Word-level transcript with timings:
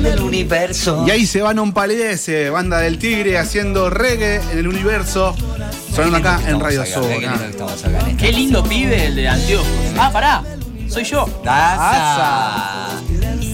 en 0.00 0.06
el 0.06 0.20
universo. 0.20 1.04
Y 1.06 1.10
ahí 1.10 1.26
se 1.26 1.42
van 1.42 1.58
un 1.58 1.72
palidece, 1.72 2.50
banda 2.50 2.78
del 2.78 2.98
tigre 2.98 3.38
haciendo 3.38 3.90
reggae 3.90 4.40
en 4.52 4.58
el 4.58 4.68
universo. 4.68 5.34
Sonando 5.94 6.18
acá 6.18 6.40
en 6.46 6.58
Radio 6.58 6.84
Zona. 6.86 7.50
Qué 8.18 8.32
lindo 8.32 8.62
pibe 8.64 9.06
el 9.06 9.14
de 9.14 9.28
anteojos. 9.28 9.66
Ah, 9.98 10.10
pará. 10.12 10.42
Soy 10.88 11.04
yo. 11.04 11.26
Taza. 11.44 13.00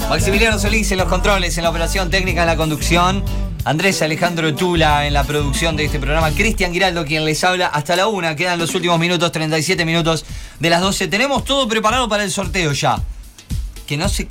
Maximiliano 0.08 0.58
Solís 0.58 0.90
en 0.92 0.98
los 0.98 1.08
controles, 1.08 1.56
en 1.58 1.64
la 1.64 1.70
operación 1.70 2.10
técnica, 2.10 2.42
en 2.42 2.46
la 2.46 2.56
conducción. 2.56 3.24
Andrés 3.64 4.00
Alejandro 4.00 4.54
Tula 4.54 5.08
en 5.08 5.12
la 5.12 5.24
producción 5.24 5.76
de 5.76 5.86
este 5.86 5.98
programa. 5.98 6.30
Cristian 6.30 6.72
Giraldo 6.72 7.04
quien 7.04 7.24
les 7.24 7.42
habla 7.42 7.66
hasta 7.66 7.96
la 7.96 8.06
una. 8.06 8.36
Quedan 8.36 8.60
los 8.60 8.72
últimos 8.76 9.00
minutos, 9.00 9.32
37 9.32 9.84
minutos 9.84 10.24
de 10.60 10.70
las 10.70 10.80
12. 10.80 11.08
Tenemos 11.08 11.44
todo 11.44 11.66
preparado 11.66 12.08
para 12.08 12.22
el 12.22 12.30
sorteo 12.30 12.70
ya. 12.72 13.00
Que 13.86 13.96
no 13.96 14.08
se 14.08 14.28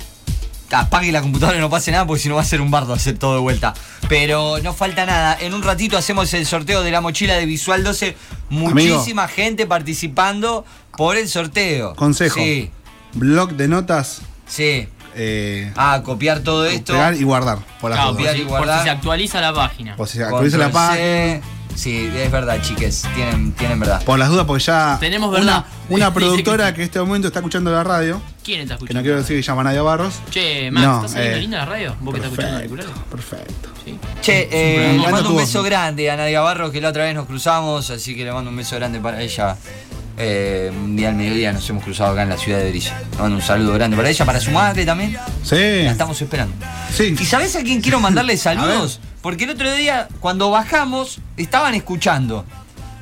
apague 0.70 1.12
la 1.12 1.20
computadora 1.22 1.58
y 1.58 1.60
no 1.60 1.70
pase 1.70 1.90
nada 1.92 2.06
porque 2.06 2.22
si 2.22 2.28
no 2.28 2.34
va 2.36 2.42
a 2.42 2.44
ser 2.44 2.60
un 2.60 2.70
bardo 2.70 2.92
hacer 2.92 3.18
todo 3.18 3.34
de 3.34 3.40
vuelta. 3.40 3.74
Pero 4.08 4.58
no 4.62 4.72
falta 4.74 5.06
nada. 5.06 5.36
En 5.40 5.54
un 5.54 5.62
ratito 5.62 5.96
hacemos 5.96 6.32
el 6.34 6.46
sorteo 6.46 6.82
de 6.82 6.90
la 6.90 7.00
mochila 7.00 7.34
de 7.34 7.46
Visual 7.46 7.82
12. 7.84 8.16
Muchísima 8.50 9.28
gente 9.28 9.66
participando 9.66 10.64
por 10.96 11.16
el 11.16 11.28
sorteo. 11.28 11.94
Consejo. 11.94 12.36
Sí, 12.40 12.70
Blog 13.14 13.52
de 13.52 13.68
notas. 13.68 14.22
sí. 14.46 14.88
eh, 15.14 15.72
Ah, 15.76 16.02
copiar 16.04 16.40
todo 16.40 16.66
esto. 16.66 16.92
pegar 16.92 17.14
y 17.14 17.22
guardar. 17.24 17.58
Por 17.80 17.90
las 17.90 17.98
Claro, 18.00 18.12
dudas. 18.12 18.34
por, 18.34 18.34
Copiar 18.34 18.34
si, 18.36 18.40
y 18.42 18.44
por 18.44 18.50
si 18.50 18.58
guardar. 18.66 18.84
se 18.84 18.90
actualiza 18.90 19.40
la 19.40 19.52
página. 19.54 19.96
Por 19.96 20.08
si 20.08 20.20
actualiza 20.22 20.58
la 20.58 20.70
página. 20.70 21.40
Sí, 21.76 22.10
es 22.16 22.30
verdad, 22.32 22.60
chiques. 22.62 23.04
Tienen, 23.14 23.52
tienen 23.52 23.78
verdad. 23.78 24.02
Por 24.04 24.18
las 24.18 24.28
dudas, 24.28 24.44
porque 24.46 24.64
ya. 24.64 24.96
Tenemos 24.98 25.28
una, 25.28 25.38
verdad. 25.38 25.64
una 25.88 26.06
Dice 26.10 26.18
productora 26.20 26.66
que- 26.70 26.74
que 26.76 26.80
en 26.82 26.84
este 26.86 26.98
momento 27.00 27.28
está 27.28 27.38
escuchando 27.40 27.70
la 27.70 27.84
radio, 27.84 28.20
¿Quién 28.42 28.62
está 28.62 28.74
que 28.74 28.84
escuchando? 28.84 29.00
no 29.00 29.02
quiero 29.04 29.18
decir 29.18 29.36
que 29.36 29.42
se 29.42 29.46
llama 29.46 29.62
Nadia 29.64 29.82
Barros. 29.82 30.14
Che, 30.30 30.70
Max, 30.70 30.86
No, 30.86 30.96
¿estás 30.96 31.12
saliendo 31.12 31.36
eh, 31.36 31.40
linda 31.40 31.58
la 31.58 31.64
radio? 31.66 31.96
¿Vos 32.00 32.14
que 32.14 32.20
estás 32.20 32.32
escuchando 32.32 32.56
auriculares? 32.56 32.90
Perfecto. 33.10 33.68
Sí. 33.84 33.98
Che, 34.22 34.48
eh, 34.50 34.98
le 34.98 35.08
mando 35.12 35.30
un 35.30 35.36
beso 35.36 35.62
grande 35.62 36.10
a 36.10 36.16
Nadia 36.16 36.40
Barro, 36.40 36.70
que 36.72 36.80
la 36.80 36.88
otra 36.88 37.04
vez 37.04 37.14
nos 37.14 37.26
cruzamos, 37.26 37.90
así 37.90 38.16
que 38.16 38.24
le 38.24 38.32
mando 38.32 38.50
un 38.50 38.56
beso 38.56 38.74
grande 38.76 38.98
para 39.00 39.20
ella. 39.22 39.56
Eh, 40.18 40.72
un 40.74 40.96
día 40.96 41.10
al 41.10 41.14
mediodía 41.14 41.52
nos 41.52 41.68
hemos 41.68 41.84
cruzado 41.84 42.12
acá 42.12 42.22
en 42.22 42.30
la 42.30 42.38
ciudad 42.38 42.58
de 42.58 42.64
Berizo. 42.64 42.90
Le 43.12 43.18
mando 43.18 43.36
un 43.36 43.42
saludo 43.42 43.74
grande 43.74 43.98
para 43.98 44.08
ella, 44.08 44.24
para 44.24 44.40
su 44.40 44.50
madre 44.50 44.86
también. 44.86 45.14
Sí. 45.42 45.54
La 45.84 45.90
estamos 45.90 46.20
esperando. 46.22 46.54
Sí. 46.90 47.14
¿Y 47.20 47.24
sabés 47.26 47.54
a 47.56 47.62
quién 47.62 47.82
quiero 47.82 48.00
mandarle 48.00 48.36
saludos? 48.38 48.98
Porque 49.22 49.44
el 49.44 49.50
otro 49.50 49.72
día, 49.74 50.08
cuando 50.20 50.50
bajamos, 50.50 51.18
estaban 51.36 51.74
escuchando. 51.74 52.44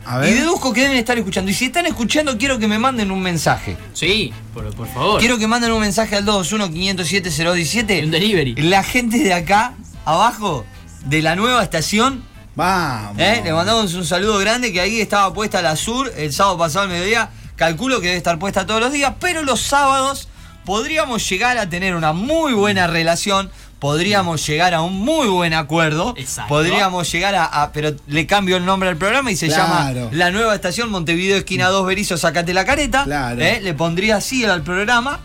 A 0.06 0.26
Y 0.26 0.32
deduzco 0.34 0.72
que 0.72 0.82
deben 0.82 0.96
estar 0.96 1.16
escuchando. 1.16 1.50
Y 1.50 1.54
si 1.54 1.66
están 1.66 1.86
escuchando, 1.86 2.36
quiero 2.36 2.58
que 2.58 2.68
me 2.68 2.78
manden 2.78 3.10
un 3.10 3.22
mensaje. 3.22 3.76
Sí, 3.94 4.32
por, 4.52 4.74
por 4.74 4.86
favor. 4.88 5.18
Quiero 5.18 5.38
que 5.38 5.46
manden 5.46 5.72
un 5.72 5.80
mensaje 5.80 6.16
al 6.16 6.26
221-507-017. 6.26 8.04
Un 8.04 8.10
delivery. 8.10 8.54
La 8.56 8.82
gente 8.82 9.18
de 9.18 9.32
acá, 9.32 9.74
abajo, 10.04 10.64
de 11.06 11.22
la 11.22 11.36
nueva 11.36 11.62
estación, 11.62 12.22
Vamos. 12.56 13.18
¿eh? 13.18 13.40
le 13.44 13.52
mandamos 13.52 13.94
un 13.94 14.04
saludo 14.04 14.38
grande 14.38 14.72
que 14.72 14.80
ahí 14.80 15.00
estaba 15.00 15.32
puesta 15.34 15.60
la 15.60 15.74
sur 15.74 16.12
el 16.16 16.32
sábado 16.32 16.58
pasado 16.58 16.84
al 16.84 16.90
mediodía. 16.90 17.30
Calculo 17.56 18.00
que 18.00 18.06
debe 18.06 18.18
estar 18.18 18.38
puesta 18.38 18.66
todos 18.66 18.80
los 18.80 18.92
días, 18.92 19.14
pero 19.20 19.42
los 19.42 19.60
sábados 19.60 20.28
podríamos 20.64 21.28
llegar 21.28 21.58
a 21.58 21.68
tener 21.68 21.94
una 21.94 22.12
muy 22.12 22.52
buena 22.52 22.86
relación. 22.86 23.50
Podríamos 23.88 24.46
llegar 24.46 24.72
a 24.72 24.80
un 24.80 24.98
muy 24.98 25.28
buen 25.28 25.52
acuerdo. 25.52 26.14
Exacto. 26.16 26.48
Podríamos 26.48 27.12
llegar 27.12 27.34
a, 27.34 27.44
a- 27.44 27.70
Pero 27.70 27.94
le 28.06 28.26
cambio 28.26 28.56
el 28.56 28.64
nombre 28.64 28.88
al 28.88 28.96
programa 28.96 29.30
y 29.30 29.36
se 29.36 29.50
llama. 29.50 29.92
La 30.12 30.30
Nueva 30.30 30.54
Estación 30.54 30.88
Montevideo 30.90 31.36
Esquina 31.36 31.68
2 31.68 31.84
Berizo, 31.86 32.16
sacate 32.16 32.54
la 32.54 32.64
careta. 32.64 33.04
Claro. 33.04 33.42
¿eh? 33.42 33.60
Le 33.62 33.74
pondría 33.74 34.16
así 34.16 34.42
al 34.46 34.62
programa. 34.62 35.20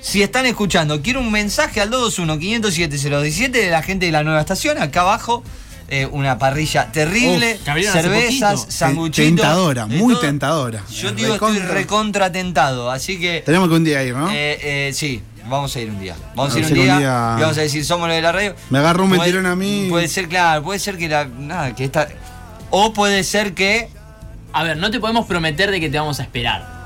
Si 0.00 0.22
están 0.22 0.46
escuchando, 0.46 1.02
quiero 1.02 1.20
un 1.20 1.30
mensaje 1.30 1.82
al 1.82 1.90
221-507-017 1.90 3.50
de 3.50 3.70
la 3.70 3.82
gente 3.82 4.06
de 4.06 4.12
la 4.12 4.22
nueva 4.22 4.40
estación. 4.40 4.78
Acá 4.80 5.02
abajo, 5.02 5.42
eh, 5.88 6.06
una 6.10 6.38
parrilla 6.38 6.90
terrible, 6.92 7.58
Uf, 7.60 7.92
cervezas, 7.92 8.66
sanguchitos. 8.70 9.16
Tentadora, 9.26 9.84
muy 9.86 10.14
todo. 10.14 10.22
tentadora. 10.22 10.82
Yo 10.90 11.12
digo, 11.12 11.34
estoy 11.34 11.52
Recontra. 11.58 11.74
recontra 11.74 12.32
tentado, 12.32 12.90
así 12.90 13.20
que. 13.20 13.42
Tenemos 13.44 13.68
que 13.68 13.74
un 13.74 13.84
día 13.84 14.02
ir, 14.02 14.14
¿no? 14.14 14.30
eh, 14.30 14.58
eh, 14.88 14.90
sí, 14.94 15.20
vamos 15.48 15.74
a 15.76 15.80
ir 15.80 15.90
un 15.90 16.00
día. 16.00 16.14
Vamos 16.34 16.54
a 16.54 16.58
ir 16.58 16.64
un 16.66 16.72
día, 16.74 16.92
un 16.94 16.98
día- 17.00 17.34
y 17.38 17.40
vamos 17.40 17.58
a 17.58 17.60
decir, 17.60 17.84
somos 17.84 18.08
los 18.08 18.16
de 18.16 18.22
la 18.22 18.32
radio. 18.32 18.54
Me 18.70 18.78
agarró 18.78 19.04
un 19.04 19.10
mentirón 19.10 19.46
a 19.46 19.56
mí. 19.56 19.86
Puede 19.90 20.08
ser, 20.08 20.28
claro, 20.28 20.62
puede 20.62 20.78
ser 20.78 20.96
que 20.98 21.08
la. 21.08 21.24
Nada, 21.26 21.74
que 21.74 21.84
esta. 21.84 22.08
O 22.70 22.92
puede 22.92 23.22
ser 23.24 23.54
que. 23.54 23.88
A 24.52 24.62
ver, 24.64 24.76
no 24.76 24.90
te 24.90 25.00
podemos 25.00 25.26
prometer 25.26 25.70
de 25.70 25.80
que 25.80 25.88
te 25.90 25.98
vamos 25.98 26.18
a 26.20 26.22
esperar. 26.22 26.76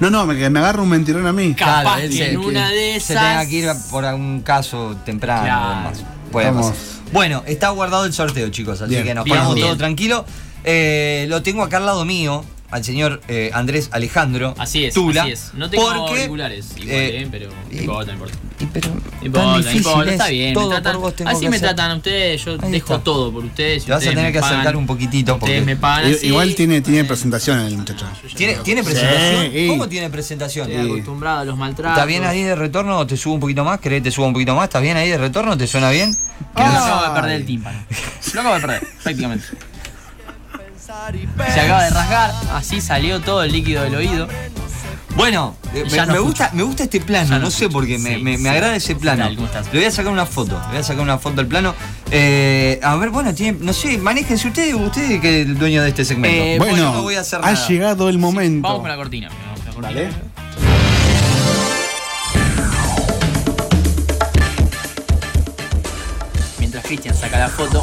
No, 0.00 0.10
no, 0.10 0.26
me, 0.26 0.36
que 0.36 0.50
me 0.50 0.58
agarra 0.58 0.82
un 0.82 0.88
mentirón 0.88 1.26
a 1.26 1.32
mí. 1.32 1.54
Capaz 1.54 1.82
Claro, 1.82 2.00
que 2.02 2.12
se- 2.12 2.30
en 2.32 2.38
una 2.38 2.68
de 2.68 2.98
Se 3.00 3.14
tenga 3.14 3.42
esas. 3.42 3.46
que 3.48 3.54
ir 3.56 3.70
por 3.90 4.04
algún 4.04 4.42
caso 4.42 4.96
temprano. 5.04 5.42
Claro. 5.44 5.90
Puede 6.32 6.52
pasar. 6.52 6.74
Bueno, 7.12 7.42
está 7.46 7.68
guardado 7.68 8.04
el 8.04 8.12
sorteo, 8.12 8.48
chicos, 8.48 8.80
así 8.80 8.90
Bien. 8.90 9.04
que 9.04 9.14
nos 9.14 9.24
Bien, 9.24 9.36
ponemos 9.36 9.54
bien. 9.54 9.66
todo 9.68 9.76
tranquilo. 9.76 10.24
Eh, 10.64 11.26
lo 11.28 11.42
tengo 11.42 11.62
acá 11.62 11.76
al 11.76 11.86
lado 11.86 12.04
mío, 12.04 12.44
al 12.74 12.82
señor 12.84 13.20
eh, 13.28 13.52
Andrés 13.54 13.88
Alejandro. 13.92 14.52
Así 14.58 14.84
es, 14.84 14.94
Tula, 14.94 15.22
así 15.22 15.30
es. 15.30 15.50
No 15.54 15.70
tengo 15.70 15.84
porque, 15.86 16.18
auriculares 16.22 16.72
igual, 16.76 16.90
eh, 16.90 17.22
eh, 17.22 17.28
pero 17.30 17.48
no 17.70 17.78
importa, 17.80 18.06
no 18.06 18.12
importa. 18.14 18.34
y 18.58 18.66
pero 18.66 18.88
No 18.90 19.00
tan 19.00 19.24
importa, 19.26 19.46
no 19.46 19.56
difícil 19.58 19.76
importa, 19.78 20.04
es, 20.06 20.12
está 20.12 20.28
bien. 20.28 20.54
todo 20.54 20.64
me 20.70 20.74
tratan- 20.74 20.92
por 20.94 21.00
vos 21.02 21.14
tengo 21.14 21.30
así 21.30 21.40
que 21.42 21.50
me 21.50 21.56
hacer. 21.56 21.68
tratan 21.68 21.96
ustedes, 21.98 22.44
yo 22.44 22.56
Ahí 22.60 22.72
dejo 22.72 22.92
está. 22.94 23.04
todo 23.04 23.32
por 23.32 23.44
ustedes. 23.44 23.84
Te 23.84 23.92
vas 23.92 24.04
a 24.04 24.10
tener 24.10 24.32
que 24.32 24.40
pagan, 24.40 24.54
acercar 24.54 24.76
un 24.76 24.86
poquitito 24.88 25.38
porque- 25.38 25.52
Ustedes 25.52 25.66
me 25.66 25.76
pagan 25.76 26.12
así. 26.12 26.26
Igual 26.26 26.54
tiene, 26.56 26.80
tiene 26.80 27.00
eh, 27.00 27.04
presentación 27.04 27.60
el 27.60 27.76
muchacho. 27.78 28.06
¿Tiene, 28.34 28.54
¿Tiene 28.56 28.82
presentación? 28.82 29.52
Sí. 29.52 29.66
¿Cómo 29.68 29.88
tiene 29.88 30.10
presentación? 30.10 30.68
Estoy 30.72 30.90
acostumbrado 30.90 31.38
a 31.40 31.44
los 31.44 31.56
maltratos. 31.56 31.96
¿Está 31.96 32.06
bien 32.06 32.24
ahí 32.24 32.42
de 32.42 32.56
retorno 32.56 32.98
o 32.98 33.06
te 33.06 33.16
subo 33.16 33.34
un 33.34 33.40
poquito 33.40 33.62
más? 33.64 33.78
¿Querés 33.78 34.00
que 34.00 34.04
te 34.04 34.10
suba 34.10 34.26
un 34.26 34.32
poquito 34.32 34.52
más? 34.56 34.64
¿Estás 34.64 34.82
bien 34.82 34.96
ahí 34.96 35.10
de 35.10 35.18
retorno? 35.18 35.56
¿Te 35.56 35.68
suena 35.68 35.90
bien? 35.90 36.12
Que 36.56 36.62
Ay. 36.62 36.74
acabo 36.74 37.04
de 37.14 37.20
perder 37.20 37.36
el 37.36 37.46
tímpano. 37.46 37.78
Lo 38.34 38.40
acabo 38.40 38.54
de 38.56 38.60
perder, 38.62 38.82
prácticamente. 39.04 39.44
Se 41.52 41.60
acaba 41.60 41.84
de 41.84 41.90
rasgar, 41.90 42.32
así 42.52 42.80
salió 42.80 43.20
todo 43.20 43.42
el 43.42 43.52
líquido 43.52 43.82
del 43.82 43.94
oído. 43.96 44.28
Bueno, 45.16 45.54
eh, 45.72 45.84
me, 45.90 45.96
no 45.98 46.06
me 46.06 46.12
escucho. 46.14 46.22
gusta, 46.24 46.50
me 46.54 46.62
gusta 46.64 46.82
este 46.84 47.00
plano, 47.00 47.28
Ya 47.30 47.38
no, 47.38 47.44
no 47.44 47.50
sé 47.50 47.68
por 47.68 47.86
qué, 47.86 47.98
me, 47.98 48.16
Sí, 48.16 48.22
me- 48.22 48.32
me 48.36 48.38
sí. 48.38 48.48
agrada 48.48 48.74
ese 48.74 48.96
plano. 48.96 49.28
Le 49.28 49.36
voy 49.78 49.84
a 49.84 49.90
sacar 49.90 50.12
una 50.12 50.26
foto, 50.26 50.58
le 50.64 50.68
voy 50.70 50.78
a 50.78 50.82
sacar 50.82 51.02
una 51.02 51.18
foto 51.18 51.40
al 51.40 51.46
plano. 51.46 51.74
Eh, 52.10 52.80
a 52.82 52.96
ver, 52.96 53.10
bueno, 53.10 53.32
tiene, 53.32 53.58
no 53.60 53.72
sé, 53.72 53.96
manéjense 53.98 54.48
ustedes, 54.48 54.74
ustedes 54.74 55.20
que 55.20 55.42
es 55.42 55.46
el 55.46 55.56
dueño 55.58 55.82
de 55.82 55.90
este 55.90 56.04
segmento. 56.04 56.36
Eh, 56.36 56.56
Bueno, 56.58 56.92
no 56.92 57.02
voy 57.02 57.14
a 57.14 57.20
hacer 57.20 57.38
ha 57.44 57.52
nada. 57.52 57.68
llegado 57.68 58.08
el 58.08 58.18
momento. 58.18 58.66
Vamos 58.66 58.80
con 58.80 58.90
la 58.90 58.96
cortina. 58.96 59.28
vamos 59.28 59.60
con 59.74 59.82
la 59.82 59.88
cortina. 59.90 60.10
Dale. 60.10 60.34
Mientras 66.58 66.84
Cristian 66.84 67.14
saca 67.14 67.38
la 67.38 67.48
foto. 67.48 67.82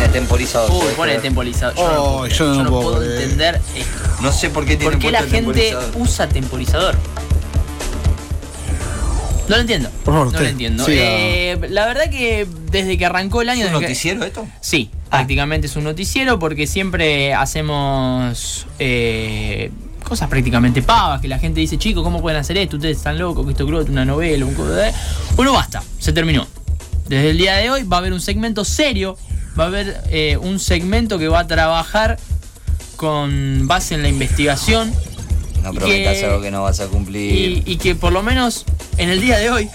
Tiene 0.00 0.12
temporizador. 0.14 0.70
Uy, 0.70 0.78
¿puedes 0.78 0.94
pone 0.96 1.14
el 1.16 1.20
temporizador. 1.22 1.76
Yo 1.76 1.82
Oh, 1.84 1.92
no, 1.92 2.28
puedo, 2.28 2.28
yo 2.28 2.44
no 2.46 2.54
creer. 2.54 2.68
puedo 2.70 2.82
puedo 2.82 2.98
creer. 3.00 3.22
entender 3.22 3.60
esto. 3.76 4.22
No 4.22 4.32
sé 4.32 4.48
por 4.50 4.64
qué 4.64 4.76
tiene 4.76 4.92
¿Por 4.92 4.98
qué 4.98 5.10
la 5.10 5.18
gente 5.20 5.36
temporizador. 5.36 5.90
usa 5.96 6.28
temporizador? 6.28 6.94
No 9.48 9.56
lo 9.56 9.60
entiendo. 9.62 9.90
Por 10.04 10.14
favor, 10.14 10.26
no 10.26 10.30
usted, 10.30 10.42
lo 10.44 10.48
entiendo. 10.48 10.84
Eh, 10.88 11.58
la 11.70 11.84
verdad 11.86 12.08
que 12.08 12.46
desde 12.70 12.96
que 12.96 13.04
arrancó 13.04 13.42
el 13.42 13.50
año. 13.50 13.66
¿Es 13.66 13.72
un 13.72 13.80
que- 13.80 13.86
noticiero 13.86 14.24
esto? 14.24 14.46
Sí, 14.60 14.90
Ah. 15.06 15.18
prácticamente 15.18 15.66
es 15.66 15.76
un 15.76 15.84
noticiero 15.84 16.38
porque 16.38 16.66
siempre 16.66 17.34
hacemos 17.34 18.66
eh, 18.78 19.70
cosas 20.08 20.28
prácticamente 20.30 20.80
pavas, 20.82 21.20
que 21.20 21.28
la 21.28 21.38
gente 21.38 21.60
dice, 21.60 21.76
chicos, 21.78 22.02
¿cómo 22.04 22.22
pueden 22.22 22.38
hacer 22.40 22.56
esto? 22.56 22.76
Ustedes 22.76 22.96
están 22.96 23.18
locos, 23.18 23.44
que 23.44 23.52
esto 23.52 23.66
creo 23.66 23.82
una 23.82 24.04
novela, 24.06 24.46
un 24.46 24.54
de-". 24.56 24.92
Bueno, 25.36 25.52
basta, 25.52 25.82
se 25.98 26.12
terminó. 26.12 26.46
Desde 27.08 27.30
el 27.30 27.38
día 27.38 27.56
de 27.56 27.70
hoy 27.70 27.82
va 27.82 27.96
a 27.96 28.00
haber 28.00 28.12
un 28.12 28.20
segmento 28.20 28.64
serio, 28.64 29.18
va 29.58 29.64
a 29.64 29.66
haber 29.66 30.00
eh, 30.10 30.36
un 30.36 30.58
segmento 30.58 31.18
que 31.18 31.28
va 31.28 31.40
a 31.40 31.46
trabajar 31.46 32.18
con 32.96 33.66
base 33.66 33.94
en 33.94 34.02
la 34.02 34.08
investigación 34.08 34.92
No 35.62 35.72
prometas 35.72 36.18
que- 36.18 36.24
algo 36.26 36.40
que 36.42 36.50
no 36.50 36.62
vas 36.62 36.80
a 36.80 36.86
cumplir. 36.88 37.62
y, 37.66 37.72
y 37.72 37.76
que 37.76 37.94
por 37.94 38.12
lo 38.12 38.22
menos 38.22 38.64
en 38.98 39.08
el 39.10 39.20
día 39.20 39.38
de 39.38 39.50
hoy, 39.50 39.68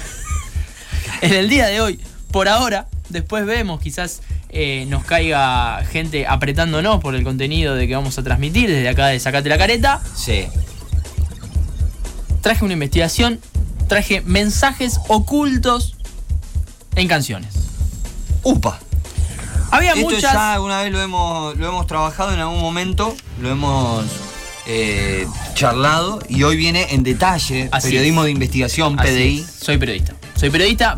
en 1.22 1.34
el 1.34 1.50
día 1.50 1.68
de 1.68 1.82
hoy, 1.82 2.00
por 2.32 2.48
ahora, 2.48 2.88
después 3.10 3.46
vemos, 3.46 3.80
quizás 3.82 4.22
eh, 4.50 4.86
nos 4.90 5.04
caiga 5.04 5.84
gente 5.92 6.26
apretándonos 6.28 7.02
por 7.02 7.16
el 7.16 7.24
contenido 7.24 7.76
de 7.76 7.88
que 7.88 7.96
vamos 7.96 8.18
a 8.18 8.24
transmitir 8.24 8.70
desde 8.70 8.88
acá 8.90 9.08
de 9.08 9.20
Sacate 9.20 9.50
la 9.50 9.58
Careta. 9.58 10.02
Sí. 10.16 10.46
Traje 12.42 12.64
una 12.64 12.74
investigación, 12.74 13.40
traje 13.88 14.22
mensajes 14.22 15.00
ocultos 15.08 15.96
en 16.96 17.08
canciones. 17.08 17.54
Upa. 18.44 18.80
Había 19.76 19.94
Esto 19.94 20.02
muchas. 20.06 20.22
ya 20.34 20.54
alguna 20.54 20.82
vez 20.82 20.92
lo 20.92 21.02
hemos, 21.02 21.58
lo 21.58 21.68
hemos 21.68 21.88
trabajado 21.88 22.34
en 22.34 22.40
algún 22.40 22.62
momento, 22.62 23.16
lo 23.42 23.50
hemos 23.50 24.06
eh, 24.68 25.28
charlado 25.54 26.20
y 26.30 26.44
hoy 26.44 26.56
viene 26.56 26.88
en 26.92 27.04
detalle, 27.04 27.70
Así 27.72 27.90
periodismo 27.90 28.22
es. 28.22 28.26
de 28.26 28.32
investigación, 28.32 29.00
Así 29.00 29.10
PDI. 29.10 29.40
es, 29.40 29.46
Soy 29.62 29.78
periodista. 29.78 30.14
Soy 30.36 30.50
periodista, 30.50 30.98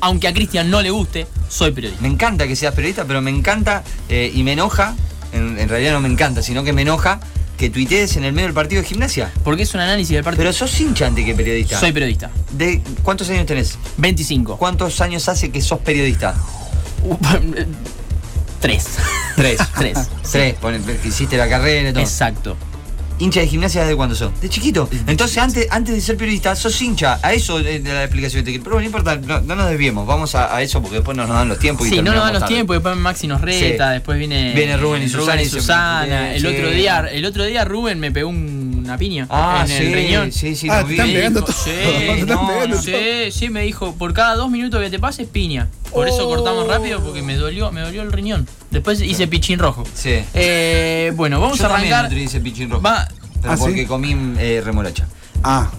aunque 0.00 0.28
a 0.28 0.34
Cristian 0.34 0.70
no 0.70 0.82
le 0.82 0.90
guste, 0.90 1.26
soy 1.48 1.72
periodista. 1.72 2.02
Me 2.02 2.08
encanta 2.08 2.46
que 2.46 2.54
seas 2.56 2.74
periodista, 2.74 3.04
pero 3.04 3.20
me 3.22 3.30
encanta 3.30 3.82
eh, 4.08 4.30
y 4.34 4.42
me 4.42 4.52
enoja, 4.52 4.94
en, 5.32 5.58
en 5.58 5.68
realidad 5.68 5.92
no 5.92 6.00
me 6.00 6.08
encanta, 6.08 6.42
sino 6.42 6.64
que 6.64 6.72
me 6.72 6.82
enoja 6.82 7.20
que 7.56 7.70
tuitees 7.70 8.16
en 8.16 8.24
el 8.24 8.32
medio 8.32 8.48
del 8.48 8.54
partido 8.54 8.82
de 8.82 8.88
gimnasia. 8.88 9.30
Porque 9.44 9.62
es 9.62 9.72
un 9.74 9.80
análisis 9.80 10.14
del 10.14 10.24
partido. 10.24 10.42
Pero 10.42 10.52
sos 10.52 10.80
hincha 10.80 11.06
antes 11.06 11.24
que 11.24 11.34
periodista. 11.34 11.78
Soy 11.78 11.92
periodista. 11.92 12.30
¿De 12.50 12.82
cuántos 13.02 13.28
años 13.30 13.46
tenés? 13.46 13.78
25. 13.98 14.56
¿Cuántos 14.56 15.00
años 15.00 15.28
hace 15.28 15.50
que 15.50 15.62
sos 15.62 15.78
periodista? 15.78 16.34
Tres. 18.62 18.86
Tres. 19.36 19.58
Tres. 19.78 19.98
Tres, 20.30 20.56
que 21.02 21.08
hiciste 21.08 21.36
la 21.36 21.48
carrera 21.48 21.90
y 21.90 21.92
todo. 21.92 22.02
Exacto. 22.02 22.56
¿Hincha 23.18 23.38
de 23.40 23.46
gimnasia 23.46 23.82
desde 23.82 23.94
cuándo 23.94 24.16
sos? 24.16 24.32
De 24.40 24.48
chiquito. 24.48 24.88
Entonces, 25.06 25.38
antes, 25.38 25.68
antes 25.70 25.94
de 25.94 26.00
ser 26.00 26.16
periodista, 26.16 26.56
sos 26.56 26.80
hincha. 26.82 27.20
A 27.22 27.32
eso 27.32 27.60
es 27.60 27.84
la 27.84 28.02
explicación 28.02 28.40
que 28.42 28.46
te 28.46 28.50
quiero. 28.52 28.64
Pero 28.64 28.76
no 28.80 28.82
importa, 28.84 29.14
no, 29.16 29.40
no 29.42 29.54
nos 29.54 29.68
desviemos. 29.68 30.06
Vamos 30.08 30.34
a, 30.34 30.56
a 30.56 30.60
eso 30.62 30.80
porque 30.80 30.96
después 30.96 31.16
no 31.16 31.26
nos 31.26 31.36
dan 31.36 31.48
los 31.48 31.58
tiempos. 31.60 31.86
y 31.86 31.90
Sí, 31.90 31.96
no 32.02 32.12
nos 32.14 32.24
dan 32.24 32.32
los 32.32 32.40
tarde. 32.40 32.54
tiempos, 32.54 32.74
después 32.74 32.96
Maxi 32.96 33.28
nos 33.28 33.40
reta, 33.40 33.88
Sí. 33.88 33.92
después 33.94 34.18
viene, 34.18 34.54
Viene 34.54 34.76
Rubén 34.76 35.04
y 35.04 35.08
Susana 35.08 35.40
y 35.40 35.44
se- 35.44 35.50
Susana. 35.52 36.34
El 36.34 36.40
sí. 36.40 36.46
otro 36.48 36.70
día, 36.70 36.98
el 37.12 37.24
otro 37.24 37.44
día 37.44 37.64
Rubén 37.64 38.00
me 38.00 38.10
pegó 38.10 38.28
un- 38.30 38.61
una 38.84 38.98
piña 38.98 39.26
Ah, 39.30 39.60
en 39.62 39.68
sí, 39.68 39.74
el 39.84 39.92
riñón. 39.92 40.32
sí, 40.32 40.54
sí, 40.56 40.68
Ah, 40.70 40.84
te 40.84 40.92
están 40.92 41.08
Me 41.08 41.14
pegando 41.14 41.40
dijo, 41.40 41.52
todo. 41.52 41.64
Sí, 41.64 41.70
Te 41.74 42.20
están 42.20 42.28
no, 42.36 42.46
pegando 42.46 42.76
no, 42.76 42.82
todo. 42.82 42.82
sí, 42.82 43.30
sí, 43.32 43.48
me 43.50 43.62
dijo, 43.62 43.94
por 43.94 44.12
cada 44.14 44.34
dos 44.36 44.50
minutos 44.50 44.80
que 44.82 44.90
te 44.90 44.98
pases, 44.98 45.26
piña. 45.28 45.68
Por 45.92 46.08
eso 46.08 46.26
cortamos 46.26 46.66
rápido 46.68 47.00
porque 47.02 47.22
me 47.22 47.36
dolió, 47.36 47.70
me 47.72 47.80
dolió 47.82 48.02
el 48.02 48.12
riñón. 48.12 48.46
Después 48.70 49.00
hice 49.02 49.26
pichín 49.28 49.58
rojo. 49.58 49.84
Sí. 49.94 50.24
Eh, 50.34 51.12
bueno, 51.14 51.40
vamos 51.40 51.58
Yo 51.58 51.66
a 51.66 51.68
también 51.70 51.92
arrancar. 51.92 52.14
día 52.14 52.24
hice 52.24 52.40
pichín 52.40 52.70
rojo. 52.70 52.82
Va, 52.82 53.06
Pero 53.40 53.52
¿Ah, 53.52 53.56
sí? 53.56 53.62
porque 53.64 53.86
comí 53.86 54.16
eh, 54.38 54.62
remolacha. 54.64 55.06
Ah, 55.44 55.70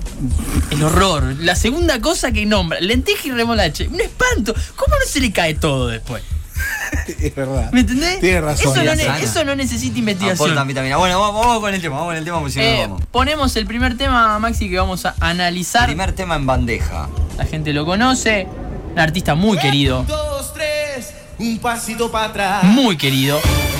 el 0.71 0.83
horror. 0.83 1.35
La 1.39 1.55
segunda 1.55 1.99
cosa 2.01 2.31
que 2.31 2.45
nombra, 2.45 2.79
lenteja 2.81 3.27
y 3.27 3.31
remolacha. 3.31 3.85
Un 3.89 4.01
espanto. 4.01 4.53
¿Cómo 4.75 4.93
no 4.95 5.05
se 5.07 5.19
le 5.21 5.31
cae 5.31 5.53
todo 5.55 5.87
después? 5.87 6.21
es 7.19 7.35
verdad. 7.35 7.71
¿Me 7.71 7.81
entendés? 7.81 8.19
Tienes 8.19 8.41
razón. 8.43 8.71
Eso 8.71 8.75
no, 8.77 8.83
ya 8.83 8.95
ne- 8.95 9.03
sana. 9.05 9.19
eso 9.19 9.43
no 9.45 9.55
necesita 9.55 9.99
investigación. 9.99 10.47
Aportan 10.47 10.67
vitamina. 10.67 10.97
Bueno, 10.97 11.19
vamos, 11.19 11.45
vamos 11.45 11.59
con 11.61 11.73
el 11.73 11.81
tema, 11.81 11.95
vamos 11.95 12.09
con 12.09 12.17
el 12.17 12.23
tema 12.25 12.49
si 12.49 12.59
Eh, 12.59 12.77
vamos. 12.81 13.01
ponemos 13.11 13.55
el 13.55 13.65
primer 13.65 13.97
tema, 13.97 14.37
Maxi, 14.39 14.69
que 14.69 14.77
vamos 14.77 15.05
a 15.05 15.15
analizar. 15.19 15.85
Primer 15.87 16.13
tema 16.13 16.35
en 16.35 16.45
bandeja. 16.45 17.07
La 17.37 17.45
gente 17.45 17.73
lo 17.73 17.85
conoce. 17.85 18.47
Un 18.93 18.99
artista 18.99 19.33
muy 19.35 19.57
querido. 19.57 20.03
dos, 20.07 20.53
tres, 20.53 21.13
un 21.39 21.57
pasito 21.59 22.11
para 22.11 22.25
atrás. 22.25 22.63
Muy 22.63 22.95
querido. 22.95 23.39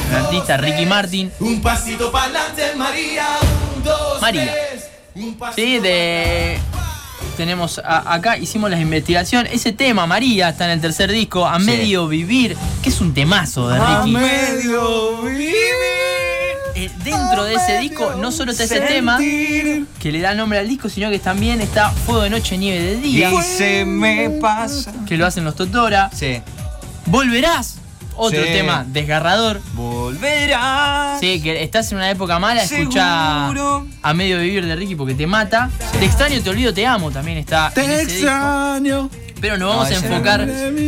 Un 0.09 0.15
artista 0.15 0.57
Ricky 0.57 0.85
Martin. 0.87 1.31
Un 1.39 1.61
pasito 1.61 2.11
para 2.11 2.25
adelante, 2.25 2.63
María. 2.75 3.25
Un, 3.77 3.83
dos, 3.83 4.21
María. 4.21 4.51
tres, 4.51 4.85
un 5.15 5.35
pasito 5.37 5.61
Sí, 5.61 5.79
de. 5.79 6.57
Tenemos 7.37 7.79
a- 7.83 8.13
acá, 8.13 8.37
hicimos 8.37 8.69
la 8.69 8.79
investigación. 8.79 9.47
Ese 9.51 9.71
tema, 9.71 10.05
María, 10.05 10.49
está 10.49 10.65
en 10.65 10.71
el 10.71 10.81
tercer 10.81 11.11
disco, 11.11 11.47
A 11.47 11.59
Sí. 11.59 11.65
Medio 11.65 12.07
Vivir, 12.07 12.55
que 12.81 12.89
es 12.89 13.01
un 13.01 13.13
temazo 13.13 13.69
de 13.69 13.79
A 13.79 14.01
Ricky. 14.03 14.11
medio 14.17 15.21
vivir. 15.23 15.55
Eh, 16.75 16.89
dentro 17.03 17.43
de 17.45 17.53
ese 17.55 17.77
disco 17.79 18.15
no 18.19 18.31
solo 18.31 18.51
está 18.51 18.63
ese 18.63 18.81
tema 18.81 19.17
que 19.19 20.11
le 20.11 20.19
da 20.21 20.33
nombre 20.33 20.57
al 20.59 20.67
disco, 20.67 20.89
sino 20.89 21.09
que 21.11 21.19
también 21.19 21.61
está 21.61 21.91
Fuego 21.91 22.21
de 22.23 22.29
Noche, 22.31 22.57
Nieve 22.57 22.81
de 22.81 22.95
Día, 22.97 23.31
Y 23.31 23.41
se 23.43 23.85
me 23.85 24.29
pasa. 24.41 24.91
que 25.07 25.15
lo 25.17 25.25
hacen 25.25 25.43
los 25.43 25.55
Totora. 25.55 26.09
Sí. 26.15 26.41
Volverás, 27.05 27.75
otro 28.15 28.41
Sí. 28.43 28.49
tema 28.51 28.85
desgarrador. 28.87 29.61
Volverás. 29.73 31.19
Sí, 31.19 31.41
que 31.41 31.63
estás 31.63 31.91
en 31.91 31.97
una 31.97 32.09
época 32.09 32.39
mala, 32.39 32.63
escucha 32.63 33.47
a 34.01 34.13
medio 34.13 34.39
vivir 34.39 34.65
de 34.65 34.75
Ricky 34.75 34.95
porque 34.95 35.15
te 35.15 35.27
mata. 35.27 35.69
Te 35.99 36.05
extraño, 36.05 36.41
te 36.41 36.49
olvido, 36.49 36.73
te 36.73 36.85
amo 36.85 37.11
también 37.11 37.37
está 37.37 37.67
en 37.67 37.73
Te 37.73 37.81
disco. 37.99 38.11
extraño. 38.13 39.09
Pero 39.41 39.57
nos 39.57 39.69
vamos 39.75 39.89
No, 39.89 39.95
a 39.95 39.99
enfocar. 39.99 40.39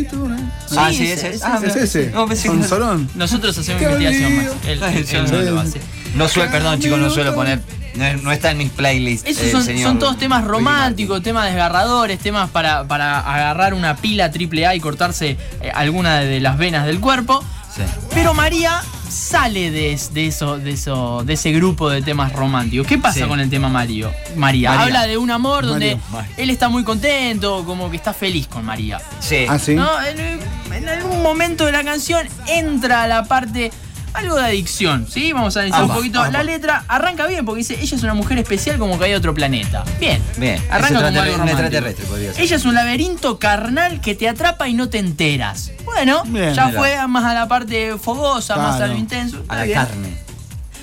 Túnel. 0.10 0.40
ah, 0.78 0.88
Sí, 0.90 0.96
sí, 0.98 1.12
ese- 1.12 1.14
ese 1.14 1.30
es. 1.30 1.36
ese 1.36 1.46
Ah, 1.46 1.60
Es 1.66 1.76
ese. 1.76 2.12
No, 2.12 2.26
pensé 2.26 2.50
que 2.50 2.56
no. 2.56 2.64
Solón. 2.68 3.10
Nosotros 3.16 3.58
hacemos 3.58 3.82
investigación 3.82 4.36
más. 4.38 4.46
Él, 4.66 4.82
él 4.84 5.32
no. 5.32 5.52
lo 5.52 5.60
hace. 5.60 5.82
No 6.16 6.28
suelo, 6.28 6.52
perdón 6.52 6.80
chicos, 6.80 7.00
no 7.00 7.10
suelo 7.10 7.34
poner. 7.36 7.62
No, 7.96 8.14
no 8.24 8.32
está 8.34 8.52
en 8.52 8.58
mis 8.58 8.72
playlists. 8.72 9.30
Esos 9.30 9.44
el 9.44 9.52
son, 9.52 9.64
señor 9.64 9.84
son 9.88 10.00
todos 10.00 10.18
temas 10.18 10.44
románticos, 10.44 11.24
temas 11.24 11.46
desgarradores, 11.46 12.20
temas 12.20 12.50
para, 12.50 12.86
para 12.88 13.20
agarrar 13.20 13.74
una 13.74 13.96
pila 13.96 14.32
triple 14.32 14.66
A 14.68 14.76
y 14.76 14.82
cortarse 14.82 15.38
eh, 15.62 15.72
alguna 15.74 16.20
de 16.20 16.42
las 16.42 16.58
venas 16.58 16.86
del 16.86 17.00
cuerpo. 17.00 17.42
Sí. 17.74 17.84
Pero 18.14 18.34
María 18.34 18.82
sale 19.10 19.72
de, 19.72 19.98
de 20.12 20.28
eso, 20.28 20.58
de 20.58 20.72
eso, 20.72 21.24
de 21.26 21.34
ese 21.34 21.52
grupo 21.54 21.90
de 21.90 22.02
temas 22.02 22.34
románticos. 22.34 22.86
¿Qué 22.88 22.98
pasa 22.98 23.20
Sí. 23.22 23.26
con 23.28 23.40
el 23.40 23.50
tema 23.50 23.70
Mario? 23.70 24.12
María. 24.36 24.72
María. 24.72 24.84
Habla 24.84 25.08
de 25.08 25.18
un 25.18 25.32
amor 25.32 25.66
donde 25.66 25.98
Mario. 26.12 26.32
él 26.38 26.50
está 26.50 26.68
muy 26.68 26.84
contento, 26.84 27.64
como 27.66 27.90
que 27.90 27.96
está 27.98 28.14
feliz 28.14 28.48
con 28.48 28.66
María. 28.66 29.00
Sí. 29.22 29.46
Ah, 29.48 29.58
sí. 29.60 29.76
¿No? 29.76 29.90
En, 30.06 30.40
en 30.74 30.90
algún 30.90 31.22
momento 31.22 31.66
de 31.66 31.72
la 31.72 31.84
canción 31.86 32.28
entra 32.48 33.08
la 33.08 33.24
parte. 33.24 33.72
Algo 34.16 34.36
de 34.36 34.46
adicción, 34.46 35.08
¿sí? 35.10 35.34
Vamos 35.34 35.56
a 35.58 35.60
analizar 35.62 35.84
un 35.84 35.90
poquito. 35.94 36.26
La 36.32 36.44
letra 36.44 36.84
arranca 36.88 37.28
bien 37.28 37.46
porque 37.46 37.60
dice, 37.60 37.78
ella 37.82 37.96
es 37.98 38.04
una 38.04 38.14
mujer 38.14 38.38
especial 38.38 38.78
como 38.78 38.98
que 38.98 39.06
hay 39.06 39.14
otro 39.14 39.34
planeta. 39.34 39.84
Bien. 40.00 40.22
Bien. 40.38 40.62
Arranca 40.70 41.04
como 41.04 41.22
algo 41.22 41.44
un 41.44 41.50
extraterrestre 41.50 42.06
podría 42.06 42.34
ser. 42.34 42.44
Ella 42.44 42.56
es 42.56 42.66
un 42.66 42.76
laberinto 42.76 43.40
carnal 43.40 44.02
que 44.02 44.16
te 44.16 44.28
atrapa 44.30 44.68
y 44.68 44.74
no 44.74 44.90
te 44.90 45.00
enteras. 45.00 45.72
Bueno, 45.86 46.24
Bien. 46.26 46.54
ya 46.54 46.68
Mira. 46.68 46.78
fue 46.80 47.08
más 47.08 47.24
a 47.26 47.34
la 47.34 47.48
parte 47.48 47.98
fogosa, 47.98 48.56
más 48.58 48.80
a 48.82 48.88
lo 48.88 48.96
intenso. 48.96 49.44
A 49.48 49.58
la 49.58 49.64
bien. 49.64 49.78
carne. 49.80 50.18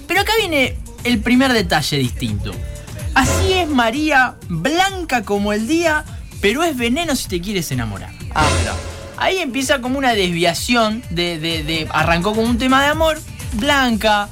Pero 0.07 0.21
acá 0.21 0.33
viene 0.39 0.77
el 1.05 1.21
primer 1.21 1.53
detalle 1.53 1.99
distinto. 1.99 2.53
Así 3.15 3.53
es 3.53 3.69
María, 3.69 4.37
blanca 4.49 5.23
como 5.23 5.53
el 5.53 5.67
día, 5.67 6.05
pero 6.41 6.63
es 6.65 6.77
veneno 6.77 7.15
si 7.15 7.29
te 7.29 7.41
quieres 7.41 7.71
enamorar. 7.73 8.11
Ah, 8.35 8.47
mira. 8.59 8.73
Ahí 9.17 9.39
empieza 9.39 9.81
como 9.81 9.99
una 9.99 10.13
desviación 10.15 11.03
de, 11.11 11.39
de- 11.39 11.63
de- 11.63 11.89
arrancó 11.93 12.35
como 12.35 12.49
un 12.49 12.59
tema 12.59 12.83
de 12.83 12.89
amor, 12.89 13.21
blanca, 13.53 14.29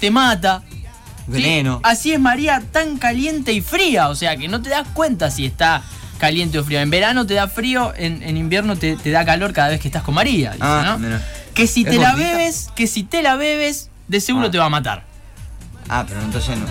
te 0.00 0.10
mata. 0.10 0.62
¿sí? 0.70 0.82
Veneno. 1.26 1.80
Así 1.82 2.12
es 2.12 2.20
María, 2.20 2.62
tan 2.72 2.98
caliente 2.98 3.52
y 3.52 3.60
fría, 3.60 4.08
o 4.08 4.14
sea 4.14 4.36
que 4.36 4.48
no 4.48 4.62
te 4.62 4.70
das 4.70 4.86
cuenta 4.94 5.30
si 5.30 5.44
está 5.44 5.82
caliente 6.18 6.58
o 6.58 6.64
frío. 6.64 6.80
En 6.80 6.88
verano 6.90 7.26
te 7.26 7.34
da 7.34 7.48
frío, 7.48 7.92
en, 7.96 8.22
en 8.22 8.36
invierno 8.36 8.76
te, 8.76 8.96
te 8.96 9.10
da 9.10 9.24
calor 9.24 9.52
cada 9.52 9.68
vez 9.68 9.80
que 9.80 9.88
estás 9.88 10.02
con 10.02 10.14
María. 10.14 10.52
dice, 10.52 10.62
Ah, 10.64 10.96
¿no? 10.98 11.18
Que 11.52 11.66
si 11.66 11.82
¿Es 11.82 11.90
te 11.90 11.96
la 11.98 12.14
bebes, 12.14 12.68
que 12.76 12.86
si 12.86 13.02
te 13.02 13.22
la 13.22 13.36
bebes, 13.36 13.90
de 14.08 14.20
seguro 14.20 14.46
Ah. 14.46 14.50
te 14.50 14.58
va 14.58 14.66
a 14.66 14.70
matar. 14.70 15.04
Ah, 15.88 16.04
pero 16.08 16.20
entonces 16.22 16.56
no. 16.56 16.66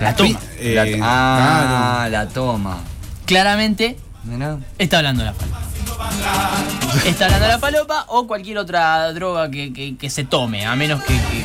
La 0.00 0.16
toma. 0.16 0.38
Eh, 0.58 0.74
La- 0.74 1.06
ah, 1.06 1.94
claro. 2.08 2.10
la 2.10 2.28
toma. 2.28 2.78
Claramente 3.24 3.96
Mirá. 4.24 4.58
está 4.78 4.98
hablando 4.98 5.22
de 5.22 5.30
la 5.30 5.34
falopa. 5.34 5.60
Está 7.06 7.24
hablando 7.26 7.46
de 7.46 7.52
la 7.52 7.58
falopa 7.58 8.04
o 8.08 8.26
cualquier 8.26 8.58
otra 8.58 9.12
droga 9.12 9.50
que, 9.50 9.72
que- 9.72 9.96
que 9.96 10.10
se 10.10 10.24
tome, 10.24 10.64
a 10.66 10.74
menos 10.76 11.02
que, 11.02 11.14
que 11.14 11.44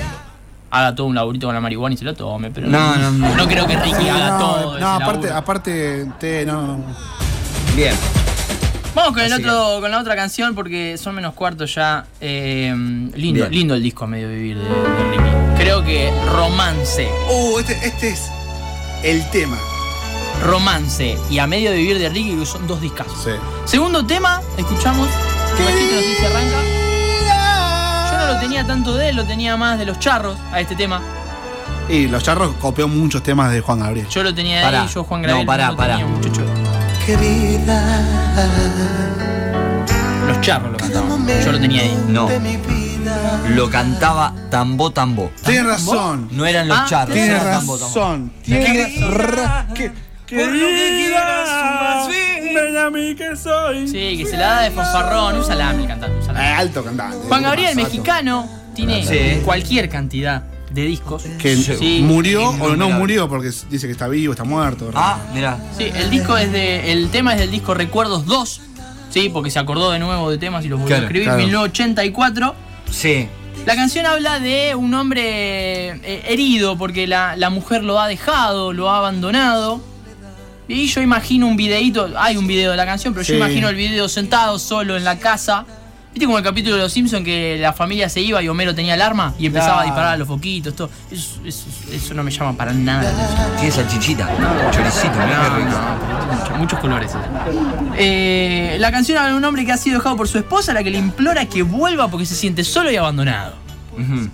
haga 0.72 0.94
todo 0.96 1.08
un 1.08 1.16
laburito 1.16 1.48
con 1.48 1.56
la 1.56 1.62
marihuana 1.62 1.96
y 1.96 1.98
se 1.98 2.06
lo 2.06 2.14
tome. 2.14 2.52
Pero 2.52 2.68
No, 2.68 2.96
no, 2.96 3.12
no. 3.12 3.36
no 3.36 3.48
creo 3.48 3.66
que 3.68 3.76
Ricky 3.78 4.10
haga 4.10 4.38
todo. 4.38 4.80
No, 4.80 4.88
aparte, 4.88 5.14
laburo. 5.28 5.36
aparte, 5.38 6.06
te, 6.20 6.46
no, 6.46 6.62
no. 6.62 6.80
Bien. 7.76 7.96
Vamos 8.94 9.14
con, 9.14 9.22
el 9.22 9.32
Así 9.32 9.44
otro, 9.44 9.80
con 9.80 9.92
la 9.92 10.00
otra 10.00 10.16
canción 10.16 10.56
porque 10.56 10.98
son 10.98 11.16
menos 11.16 11.34
cuartos 11.36 11.74
ya. 11.76 12.06
Eh, 12.20 12.74
lindo, 13.16 13.42
Bien. 13.42 13.52
lindo 13.52 13.76
el 13.76 13.84
disco 13.84 14.06
a 14.06 14.08
medio 14.08 14.28
vivir 14.28 14.58
de, 14.58 14.64
de 14.64 15.12
Ricky. 15.12 15.24
Creo 15.64 15.84
que 15.84 16.12
romance, 16.34 17.08
Uh, 17.32 17.60
este, 17.60 17.74
este 17.88 18.10
es 18.10 18.28
el 19.04 19.24
tema. 19.30 19.58
Romance 20.44 21.18
y 21.30 21.40
a 21.40 21.48
medio 21.48 21.72
vivir 21.72 21.98
de 22.00 22.10
Ricky 22.10 22.46
son 22.46 22.68
dos 22.68 22.80
discos. 22.82 23.08
Sí. 23.24 23.32
Segundo 23.66 24.06
tema, 24.06 24.42
escuchamos. 24.58 25.08
Un 25.60 25.66
bajito, 25.66 25.96
no 25.96 26.02
sé 26.02 26.16
si 26.20 26.26
arranca. 26.26 26.58
Yo 28.12 28.18
no 28.18 28.34
lo 28.34 28.40
tenía 28.40 28.66
tanto 28.66 28.96
de 28.96 29.10
él, 29.10 29.16
lo 29.16 29.26
tenía 29.26 29.58
más 29.58 29.80
de 29.80 29.86
los 29.86 30.00
charros 30.00 30.38
a 30.52 30.60
este 30.62 30.76
tema. 30.76 31.02
Y 31.90 32.08
los 32.08 32.22
charros 32.24 32.54
copió 32.60 32.88
muchos 32.88 33.24
temas 33.24 33.52
de 33.52 33.62
Juan 33.62 33.80
Gabriel. 33.80 34.08
Yo 34.10 34.22
lo 34.24 34.34
tenía 34.36 34.58
de 34.60 34.64
Pará. 34.66 34.82
ahí, 34.84 34.88
yo 34.94 35.04
Juan 35.04 35.22
No, 35.22 35.28
Gabriel 35.28 35.48
pará, 35.48 35.72
lo 35.72 35.78
pará. 35.78 35.98
tenía 35.98 36.14
muchacho. 36.14 36.42
Qué 37.06 37.16
vida. 37.18 38.08
Los 40.28 40.42
charros 40.42 40.72
lo 40.74 40.78
cantaban. 40.78 41.28
Yo 41.46 41.52
lo 41.54 41.60
tenía 41.60 41.82
ahí. 41.84 42.04
No. 42.10 42.28
De. 42.28 42.60
Lo 43.56 43.70
cantaba 43.70 44.34
Tambo 44.52 44.92
Tambo. 44.92 45.32
Tienes 45.46 45.66
razón. 45.66 46.28
No 46.32 46.46
eran 46.46 46.68
los 46.68 46.78
Ah, 46.78 46.86
charros. 46.90 47.14
Tienes 47.14 47.42
era 47.42 47.52
Tambo 47.52 47.78
Tambo. 47.78 47.88
razón. 47.96 48.34
Tienes 48.44 49.00
razón. 49.10 49.94
Por 50.30 50.48
lo 50.48 50.68
que 50.68 50.94
quieras, 51.08 51.50
más 51.82 52.08
bien. 52.10 52.54
ven 52.54 52.78
a 52.78 52.90
mí 52.90 53.16
que 53.16 53.36
soy. 53.36 53.88
Sí, 53.88 54.18
que 54.18 54.26
se 54.30 54.38
la 54.38 54.48
da 54.48 54.62
de 54.64 54.72
fanfarrón. 54.72 55.38
Usa 55.40 55.56
la 55.56 55.72
el 55.72 55.88
cantante. 55.88 56.18
usa 56.20 56.34
la 56.34 56.58
alto 56.58 56.84
cantante. 56.84 57.18
Juan 57.28 57.44
Gabriel, 57.44 57.70
Alto. 57.70 57.84
mexicano, 57.84 58.50
tiene 58.76 59.06
Sí. 59.06 59.42
cualquier 59.46 59.90
cantidad 59.90 60.44
de 60.72 60.82
discos. 60.84 61.24
Que 61.40 61.56
Sí. 61.56 62.02
murió 62.04 62.50
o 62.50 62.76
no 62.76 62.90
murió 62.90 63.30
porque 63.30 63.52
dice 63.70 63.88
que 63.88 63.92
está 63.92 64.08
vivo, 64.08 64.34
está 64.34 64.44
muerto. 64.44 64.88
¿verdad? 64.88 65.02
Ah, 65.04 65.18
mira. 65.34 65.58
Sí, 65.78 65.86
el 65.96 66.10
disco 66.10 66.38
es 66.38 66.52
de. 66.52 66.92
El 66.92 67.10
tema 67.10 67.34
es 67.34 67.40
del 67.40 67.52
disco 67.52 67.74
Recuerdos 67.74 68.26
2. 68.26 68.62
Sí, 69.10 69.30
porque 69.30 69.50
se 69.50 69.60
acordó 69.60 69.92
de 69.92 70.00
nuevo 70.00 70.30
de 70.30 70.38
temas 70.38 70.66
y 70.66 70.68
los 70.68 70.80
volvió 70.80 70.90
Claro, 70.96 71.04
a 71.04 71.06
escribir. 71.06 71.28
claro. 71.28 71.40
1984. 71.44 72.56
Sí. 72.92 73.30
La 73.66 73.76
canción 73.76 74.06
habla 74.06 74.40
de 74.40 74.76
un 74.76 74.94
hombre 74.94 75.90
eh, 75.90 76.24
herido 76.28 76.78
porque 76.78 77.08
la, 77.08 77.36
la 77.36 77.50
mujer 77.50 77.84
lo 77.84 78.00
ha 78.00 78.08
dejado, 78.08 78.74
lo 78.74 78.90
ha 78.90 78.98
abandonado. 79.00 79.82
Y 80.68 80.88
yo 80.88 81.02
imagino 81.02 81.48
un 81.48 81.56
videíto, 81.56 82.10
hay 82.18 82.36
un 82.38 82.46
video 82.48 82.72
de 82.72 82.78
la 82.78 82.86
canción, 82.86 83.14
pero 83.14 83.26
yo 83.26 83.36
imagino 83.36 83.70
el 83.70 83.76
video 83.76 84.10
sentado 84.10 84.60
solo 84.60 84.98
en 84.98 85.04
la 85.04 85.18
casa, 85.18 85.66
¿Viste 86.14 86.26
como 86.26 86.40
el 86.40 86.44
capítulo 86.44 86.78
de 86.78 86.82
Los 86.82 86.94
Simpsons 86.94 87.24
que 87.24 87.58
la 87.60 87.74
familia 87.74 88.10
se 88.10 88.22
iba 88.22 88.42
y 88.42 88.48
Homero 88.50 88.74
tenía 88.74 88.96
el 88.96 89.02
arma 89.04 89.36
y 89.38 89.46
empezaba 89.46 89.74
Claro. 89.74 89.82
a 89.82 89.86
disparar 89.86 90.14
a 90.14 90.18
los 90.18 90.28
foquitos? 90.28 90.76
Todo. 90.76 90.90
Eso, 91.12 91.36
eso- 91.46 91.66
eso 91.94 92.14
no 92.16 92.24
me 92.24 92.32
llama 92.32 92.54
para 92.58 92.74
nada. 92.74 93.12
Tiene 93.60 93.72
salchichita, 93.72 94.28
choricito, 94.72 95.12
mirá 95.14 95.54
qué 95.58 95.64
No, 95.66 95.70
no, 95.70 96.36
muchos, 96.40 96.58
muchos 96.58 96.80
colores. 96.80 97.12
Eh, 97.98 98.78
la 98.80 98.92
canción 98.92 99.18
habla 99.20 99.30
de 99.32 99.36
un 99.38 99.46
hombre 99.46 99.64
que 99.64 99.72
ha 99.74 99.78
sido 99.78 99.98
dejado 100.00 100.16
por 100.18 100.28
su 100.28 100.40
esposa, 100.40 100.72
a 100.72 100.74
la 100.74 100.84
que 100.84 100.90
le 100.90 100.98
implora 100.98 101.46
que 101.46 101.62
vuelva 101.62 102.08
porque 102.08 102.26
se 102.26 102.34
siente 102.36 102.64
solo 102.64 102.92
y 102.92 102.96
abandonado. 102.96 103.54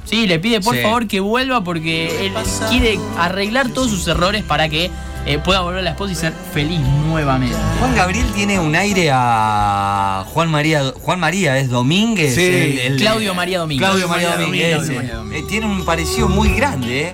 Sí, 0.06 0.26
le 0.26 0.40
pide 0.40 0.62
por 0.62 0.76
Sí. 0.76 0.82
favor 0.84 1.08
que 1.08 1.20
vuelva 1.20 1.64
porque 1.66 2.26
él 2.28 2.34
quiere 2.70 2.98
arreglar 3.18 3.70
todos 3.70 3.90
sus 3.90 4.08
errores 4.08 4.44
para 4.44 4.70
que 4.70 4.90
eh, 5.26 5.40
pueda 5.40 5.62
volver 5.62 5.80
a 5.80 5.84
la 5.84 5.90
esposa 5.92 6.12
y 6.12 6.16
ser 6.16 6.34
feliz 6.54 6.80
nuevamente. 7.08 7.56
Juan 7.80 7.96
Gabriel 7.96 8.26
tiene 8.36 8.60
un 8.60 8.76
aire 8.76 9.10
a 9.12 10.26
Juan 10.34 10.50
María. 10.52 10.92
Juan 11.02 11.20
María 11.20 11.58
es 11.58 11.70
Domínguez. 11.70 12.36
Sí. 12.36 12.96
Claudio 12.98 13.34
María 13.34 13.60
Domínguez. 13.60 13.88
Claudio 13.88 14.08
María 14.08 14.36
Domínguez. 14.38 14.78
María 14.80 15.00
ese. 15.02 15.14
Domínguez. 15.14 15.42
Eh, 15.42 15.46
tiene 15.48 15.66
un 15.66 15.86
parecido 15.86 16.28
muy 16.30 16.50
grande, 16.54 17.02
¿eh? 17.10 17.14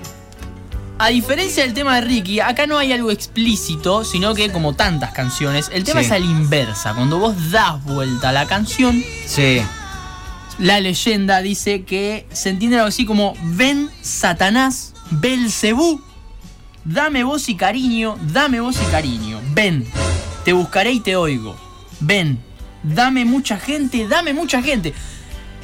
A 0.98 1.08
diferencia 1.08 1.62
del 1.62 1.72
tema 1.72 1.94
de 1.94 2.02
Ricky, 2.02 2.40
acá 2.40 2.66
no 2.66 2.76
hay 2.76 2.92
algo 2.92 3.10
explícito, 3.10 4.04
sino 4.04 4.34
que 4.34 4.52
como 4.52 4.74
tantas 4.74 5.12
canciones, 5.12 5.70
el 5.72 5.82
tema 5.84 6.00
Sí. 6.00 6.06
es 6.06 6.12
a 6.12 6.18
la 6.18 6.26
inversa. 6.26 6.92
Cuando 6.94 7.18
vos 7.18 7.50
das 7.50 7.82
vuelta 7.84 8.28
a 8.28 8.32
la 8.32 8.44
canción, 8.46 9.02
Sí. 9.26 9.62
la 10.58 10.78
leyenda 10.80 11.40
dice 11.40 11.84
que 11.84 12.26
se 12.32 12.50
entiende 12.50 12.76
algo 12.76 12.88
así 12.88 13.06
como 13.06 13.32
ven 13.42 13.88
Satanás, 14.02 14.92
Belcebú, 15.10 16.02
dame 16.84 17.24
voz 17.24 17.48
y 17.48 17.54
cariño, 17.54 18.16
dame 18.32 18.60
voz 18.60 18.76
y 18.80 18.90
cariño, 18.90 19.40
ven, 19.54 19.86
te 20.44 20.52
buscaré 20.52 20.92
y 20.92 21.00
te 21.00 21.16
oigo, 21.16 21.56
ven, 22.00 22.38
dame 22.82 23.24
mucha 23.24 23.58
gente, 23.58 24.06
dame 24.08 24.32
mucha 24.32 24.62
gente. 24.62 24.92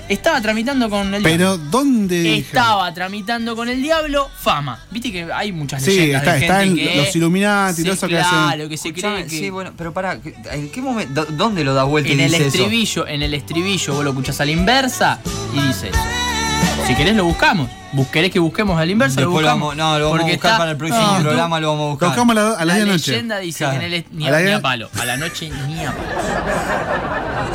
Estaba 0.08 0.40
tramitando 0.40 0.88
con 0.88 1.12
el 1.14 1.22
Pero, 1.24 1.58
¿dónde? 1.58 2.14
diablo. 2.22 2.36
dijeron? 2.36 2.62
Estaba 2.62 2.94
tramitando 2.94 3.56
con 3.56 3.68
el 3.68 3.82
diablo 3.82 4.30
fama. 4.40 4.78
Viste 4.92 5.10
que 5.10 5.24
hay 5.32 5.50
muchas 5.50 5.82
Sí, 5.82 5.90
leyendas 5.96 6.22
está, 6.22 6.32
de 6.34 6.38
está 6.42 6.60
gente 6.60 6.80
en 6.84 6.88
que 6.88 6.96
los 6.98 7.16
Illuminati 7.16 7.80
y 7.80 7.84
todo 7.84 7.94
eso 7.94 8.06
que 8.06 8.18
hacen. 8.18 8.30
claro, 8.38 8.68
que 8.68 8.76
se 8.76 8.92
cree 8.92 9.24
que 9.24 9.28
Sí, 9.30 9.50
bueno, 9.50 9.72
pero 9.76 9.92
pará, 9.92 10.20
¿en 10.52 10.70
qué 10.70 10.80
momento? 10.80 11.24
dó- 11.24 11.32
¿Dónde 11.32 11.64
lo 11.64 11.74
da 11.74 11.82
vuelta 11.82 12.12
en 12.12 12.20
y 12.20 12.22
el 12.22 12.30
dice 12.30 12.46
eso? 12.46 12.56
estribillo, 12.58 13.06
en 13.08 13.22
el 13.22 13.34
estribillo 13.34 13.94
vos 13.94 14.04
lo 14.04 14.10
escuchás 14.10 14.40
a 14.40 14.44
la 14.44 14.52
inversa 14.52 15.18
y 15.52 15.60
dice 15.60 15.88
eso. 15.88 15.98
Si 16.86 16.94
querés 16.94 17.16
lo 17.16 17.24
buscamos. 17.24 17.68
Bus- 17.92 18.08
¿Querés 18.08 18.30
que 18.30 18.38
busquemos 18.38 18.78
a 18.78 18.84
la 18.84 18.92
inversa? 18.92 19.20
Después 19.20 19.42
lo 19.44 19.50
buscamos. 19.52 19.76
vamos, 19.76 19.76
no, 19.76 19.98
lo 19.98 20.04
vamos 20.06 20.18
Porque 20.20 20.32
a 20.32 20.34
buscar 20.36 20.50
está- 20.50 20.58
para 20.58 20.70
el 20.72 20.76
próximo 20.76 21.00
No, 21.06 21.16
tú- 21.16 21.22
programa, 21.22 21.60
lo 21.60 21.68
vamos 21.68 21.82
a 21.82 21.84
Lo 21.86 21.90
buscar. 21.92 22.08
buscamos 22.10 22.36
a, 22.36 22.40
la- 22.40 22.46
a 22.48 22.64
las 22.64 22.66
La 22.66 22.74
10 22.74 22.78
de 22.80 22.86
la 22.86 22.92
noche. 22.92 23.10
leyenda 23.12 23.38
dice 23.38 23.58
Claro. 23.58 23.70
que 23.72 23.78
en 23.86 23.92
el 23.92 23.94
est- 23.98 24.06
ni 24.12 24.24
A 24.24 24.28
a, 24.28 24.30
la 24.32 24.40
ni 24.42 24.52
a 24.52 24.60
palo. 24.60 24.90
A 25.00 25.04
la 25.04 25.16
noche 25.16 25.50
ni 25.68 25.84
a 25.84 25.92
palo. 25.92 26.08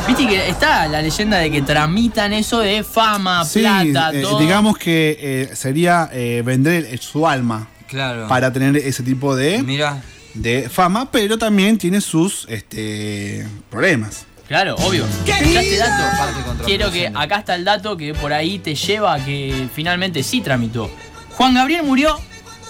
Viste 0.08 0.28
que 0.28 0.50
está 0.50 0.88
la 0.88 1.02
leyenda 1.02 1.38
de 1.38 1.52
que 1.52 1.62
tramitan 1.62 2.34
eso 2.34 2.60
de 2.60 2.84
fama, 2.84 3.46
Sí, 3.46 3.60
plata, 3.60 4.12
eh, 4.14 4.22
todo. 4.24 4.40
digamos 4.40 4.78
que 4.78 5.18
eh, 5.22 5.56
sería 5.56 6.10
eh, 6.12 6.42
vender 6.44 6.98
su 7.00 7.28
alma 7.28 7.68
Claro. 7.88 8.28
para 8.28 8.52
tener 8.52 8.76
ese 8.78 9.04
tipo 9.04 9.36
de, 9.36 9.62
Mira, 9.64 10.02
de 10.34 10.70
fama, 10.70 11.12
pero 11.12 11.38
también 11.38 11.78
tiene 11.78 12.02
sus 12.02 12.46
este, 12.50 13.46
problemas. 13.70 14.26
Claro, 14.52 14.76
obvio. 14.80 15.06
Escuchaste 15.06 15.78
dato. 15.78 16.66
Quiero 16.66 16.92
que 16.92 17.08
acá 17.08 17.38
está 17.38 17.56
el 17.56 17.64
dato 17.64 17.96
que 17.96 18.14
por 18.14 18.34
ahí 18.34 18.60
te 18.60 18.76
lleva 18.76 19.14
a 19.14 19.24
que 19.24 19.70
finalmente 19.74 20.24
sí 20.24 20.42
tramitó. 20.42 20.92
Juan 21.38 21.54
Gabriel 21.54 21.84
murió 21.84 22.20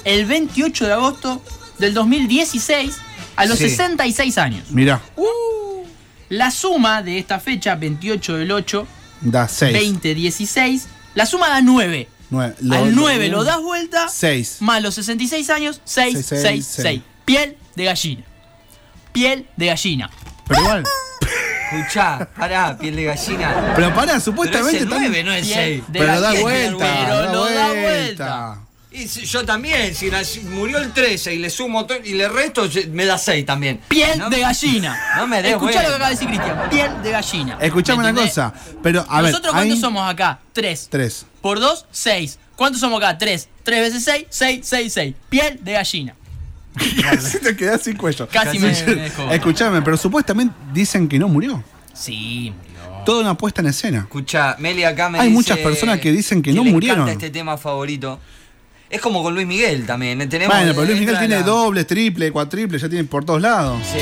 el 0.04 0.28
28 0.28 0.86
de 0.86 0.94
agosto 0.94 1.42
del 1.80 1.96
2016 1.96 2.96
a 3.36 3.48
los 3.48 3.58
Sí. 3.58 3.68
66 3.72 4.38
años. 4.38 4.70
Mirá, 4.70 5.02
La 6.30 6.52
suma 6.52 7.02
de 7.02 7.18
esta 7.18 7.40
fecha, 7.40 7.74
28 7.74 8.38
del 8.38 8.52
8, 8.52 8.88
da 9.22 9.48
6. 9.48 9.74
20, 9.74 10.14
16, 10.14 10.88
la 11.16 11.26
suma 11.26 11.50
da 11.50 11.62
9. 11.62 12.08
Al 12.32 12.94
9 12.94 13.28
lo 13.30 13.44
das 13.44 13.60
vuelta, 13.60 14.08
6. 14.08 14.58
más 14.60 14.84
los 14.84 14.94
66 14.94 15.50
años, 15.50 15.82
6, 15.84 16.14
Seis, 16.14 16.26
6, 16.28 16.42
seis, 16.44 16.66
6. 16.68 16.84
seis. 16.84 17.02
Piel 17.26 17.58
de 17.76 17.86
gallina. 17.86 18.24
Piel 19.12 19.48
de 19.58 19.66
gallina. 19.66 20.12
Pero 20.48 20.62
igual. 20.62 20.84
escuchá, 21.72 22.28
pará, 22.38 22.78
piel 22.78 22.96
de 22.96 23.04
gallina. 23.06 23.74
Pero 23.76 23.90
pará, 23.90 24.06
Pero 24.06 24.18
es 24.18 24.24
supuestamente. 24.24 24.78
el 24.78 24.84
están- 24.84 25.00
9, 25.02 25.24
no 25.24 25.34
el 25.34 25.44
Piel 25.44 25.54
6. 25.56 25.84
de 25.88 26.00
Pero 26.00 26.22
da 26.22 26.34
vuelta. 26.34 26.78
Pero 27.06 27.16
da 27.22 27.32
lo 27.32 27.46
da 27.50 27.68
vuelta. 27.74 28.58
Y 28.94 29.08
si- 29.08 29.26
yo 29.26 29.46
también, 29.46 29.96
si 29.96 30.10
nací- 30.12 30.42
murió 30.44 30.78
el 30.78 30.92
13 30.92 31.34
y 31.34 31.38
le 31.40 31.50
sumo 31.50 31.88
y 32.04 32.14
le 32.14 32.28
resto, 32.28 32.68
me 32.92 33.06
da 33.06 33.18
6 33.18 33.46
también. 33.46 33.80
Piel 33.88 34.20
No- 34.20 34.30
de 34.30 34.40
gallina. 34.42 35.00
No 35.16 35.28
me 35.28 35.42
des 35.42 35.54
Escuchá 35.54 35.82
lo 35.84 35.90
que 35.90 35.96
acaba 35.96 36.10
de 36.10 36.16
decir 36.16 36.28
Cristian. 36.28 36.70
Piel 36.70 37.02
de 37.02 37.12
gallina. 37.12 37.58
Escuchame 37.62 38.04
¿Me 38.04 38.10
una 38.12 38.22
cosa. 38.22 38.54
Pero, 38.84 39.06
a 39.08 39.22
ver. 39.22 39.32
Nosotros 39.32 39.54
cuántos 39.54 39.76
hay 39.76 39.82
somos 39.82 40.10
acá? 40.12 40.40
Tres. 40.52 40.88
Tres. 40.92 41.26
Por 41.42 41.62
dos, 41.62 41.86
seis. 41.90 42.38
¿Cuántos 42.58 42.82
somos 42.82 43.02
acá? 43.02 43.18
Tres. 43.18 43.48
Tres 43.64 43.80
veces 43.80 44.04
seis, 44.04 44.26
seis, 44.30 44.60
seis, 44.68 44.92
seis. 44.92 45.16
Piel 45.30 45.58
de 45.64 45.72
gallina. 45.72 46.16
Si 47.20 47.40
te 47.40 47.56
quedás 47.56 47.82
sin 47.82 47.96
cuello. 47.98 48.28
Casi 48.32 48.58
me- 48.60 48.68
me 48.72 48.96
dejó. 48.96 49.30
Escuchame, 49.32 49.82
pero 49.82 49.98
supuestamente 49.98 50.54
dicen 50.74 51.08
que 51.08 51.20
no 51.20 51.28
murió. 51.28 51.64
Sí, 51.94 52.54
murió. 52.56 53.04
Toda 53.06 53.22
una 53.22 53.36
puesta 53.36 53.62
en 53.62 53.68
escena. 53.68 54.00
Escucha, 54.00 54.56
Meli 54.60 54.84
acá 54.84 55.10
me 55.10 55.20
Hay 55.20 55.28
dice 55.28 55.34
muchas 55.36 55.58
personas 55.60 56.00
que 56.00 56.12
dicen 56.12 56.42
que 56.42 56.54
no 56.54 56.64
le 56.64 56.72
murieron. 56.72 57.08
este 57.10 57.30
tema 57.30 57.58
favorito. 57.58 58.20
Es 58.90 59.00
como 59.00 59.24
con 59.24 59.34
Luis 59.34 59.48
Miguel 59.48 59.86
también. 59.86 60.22
¿eh? 60.22 60.28
Tenemos 60.28 60.54
Bueno, 60.56 60.74
pero 60.74 60.86
Luis 60.86 61.00
Miguel 61.00 61.18
tiene 61.18 61.36
la- 61.40 61.44
dobles, 61.44 61.88
triple, 61.88 62.30
cuatriple, 62.32 62.78
ya 62.78 62.90
tiene 62.90 63.06
por 63.06 63.24
todos 63.24 63.42
lados. 63.42 63.82
Sí. 63.92 64.00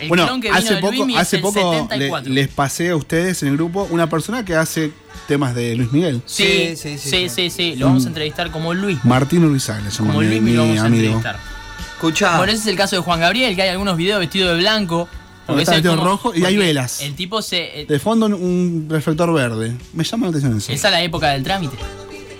El 0.00 0.08
bueno, 0.08 0.40
que 0.40 0.48
hace 0.48 0.76
poco, 0.78 1.06
hace 1.16 1.38
poco 1.40 1.58
le- 1.72 1.82
74. 1.82 2.32
les 2.32 2.48
pasé 2.48 2.88
a 2.88 2.96
ustedes 2.96 3.42
en 3.42 3.50
el 3.50 3.56
grupo 3.56 3.86
una 3.90 4.08
persona 4.08 4.42
que 4.44 4.54
hace 4.56 4.92
temas 5.28 5.54
de 5.54 5.76
Luis 5.76 5.92
Miguel. 5.92 6.22
Sí, 6.24 6.74
Sí, 6.74 6.76
sí, 6.76 6.98
sí, 6.98 7.10
sí, 7.10 7.10
sí, 7.10 7.28
sí. 7.28 7.50
sí. 7.50 7.76
Lo 7.76 7.86
vamos 7.86 8.06
a 8.06 8.08
entrevistar 8.08 8.50
como 8.50 8.72
Luis. 8.72 8.98
Martín 9.04 9.42
llama 9.90 10.08
Como 10.10 10.20
mi, 10.20 10.26
Luis 10.28 10.40
mi 10.42 10.52
lo 10.54 10.62
vamos 10.62 10.78
a 10.78 10.84
amigo. 10.86 11.02
entrevistar. 11.04 11.59
Escucha, 12.00 12.38
Bueno, 12.38 12.50
ese 12.52 12.62
es 12.62 12.66
el 12.68 12.76
caso 12.76 12.96
de 12.96 13.02
Juan 13.02 13.20
Gabriel, 13.20 13.54
que 13.54 13.60
hay 13.60 13.68
algunos 13.68 13.94
videos 13.98 14.20
vestido 14.20 14.48
de 14.54 14.56
blanco. 14.58 15.06
Porque 15.46 15.62
está 15.64 15.72
vestido 15.74 15.96
como- 15.96 16.06
rojo 16.08 16.32
y 16.34 16.44
hay 16.46 16.56
velas. 16.56 17.02
El 17.02 17.14
tipo 17.14 17.42
se. 17.42 17.82
eh, 17.82 17.86
De 17.86 17.98
fondo 17.98 18.24
un- 18.26 18.86
reflector 18.88 19.30
verde. 19.34 19.76
Me 19.92 20.02
llama 20.04 20.26
la 20.26 20.30
atención 20.30 20.56
eso. 20.56 20.72
Esa 20.72 20.88
es 20.88 20.92
la 20.92 21.02
época 21.02 21.28
del 21.30 21.42
trámite. 21.42 21.76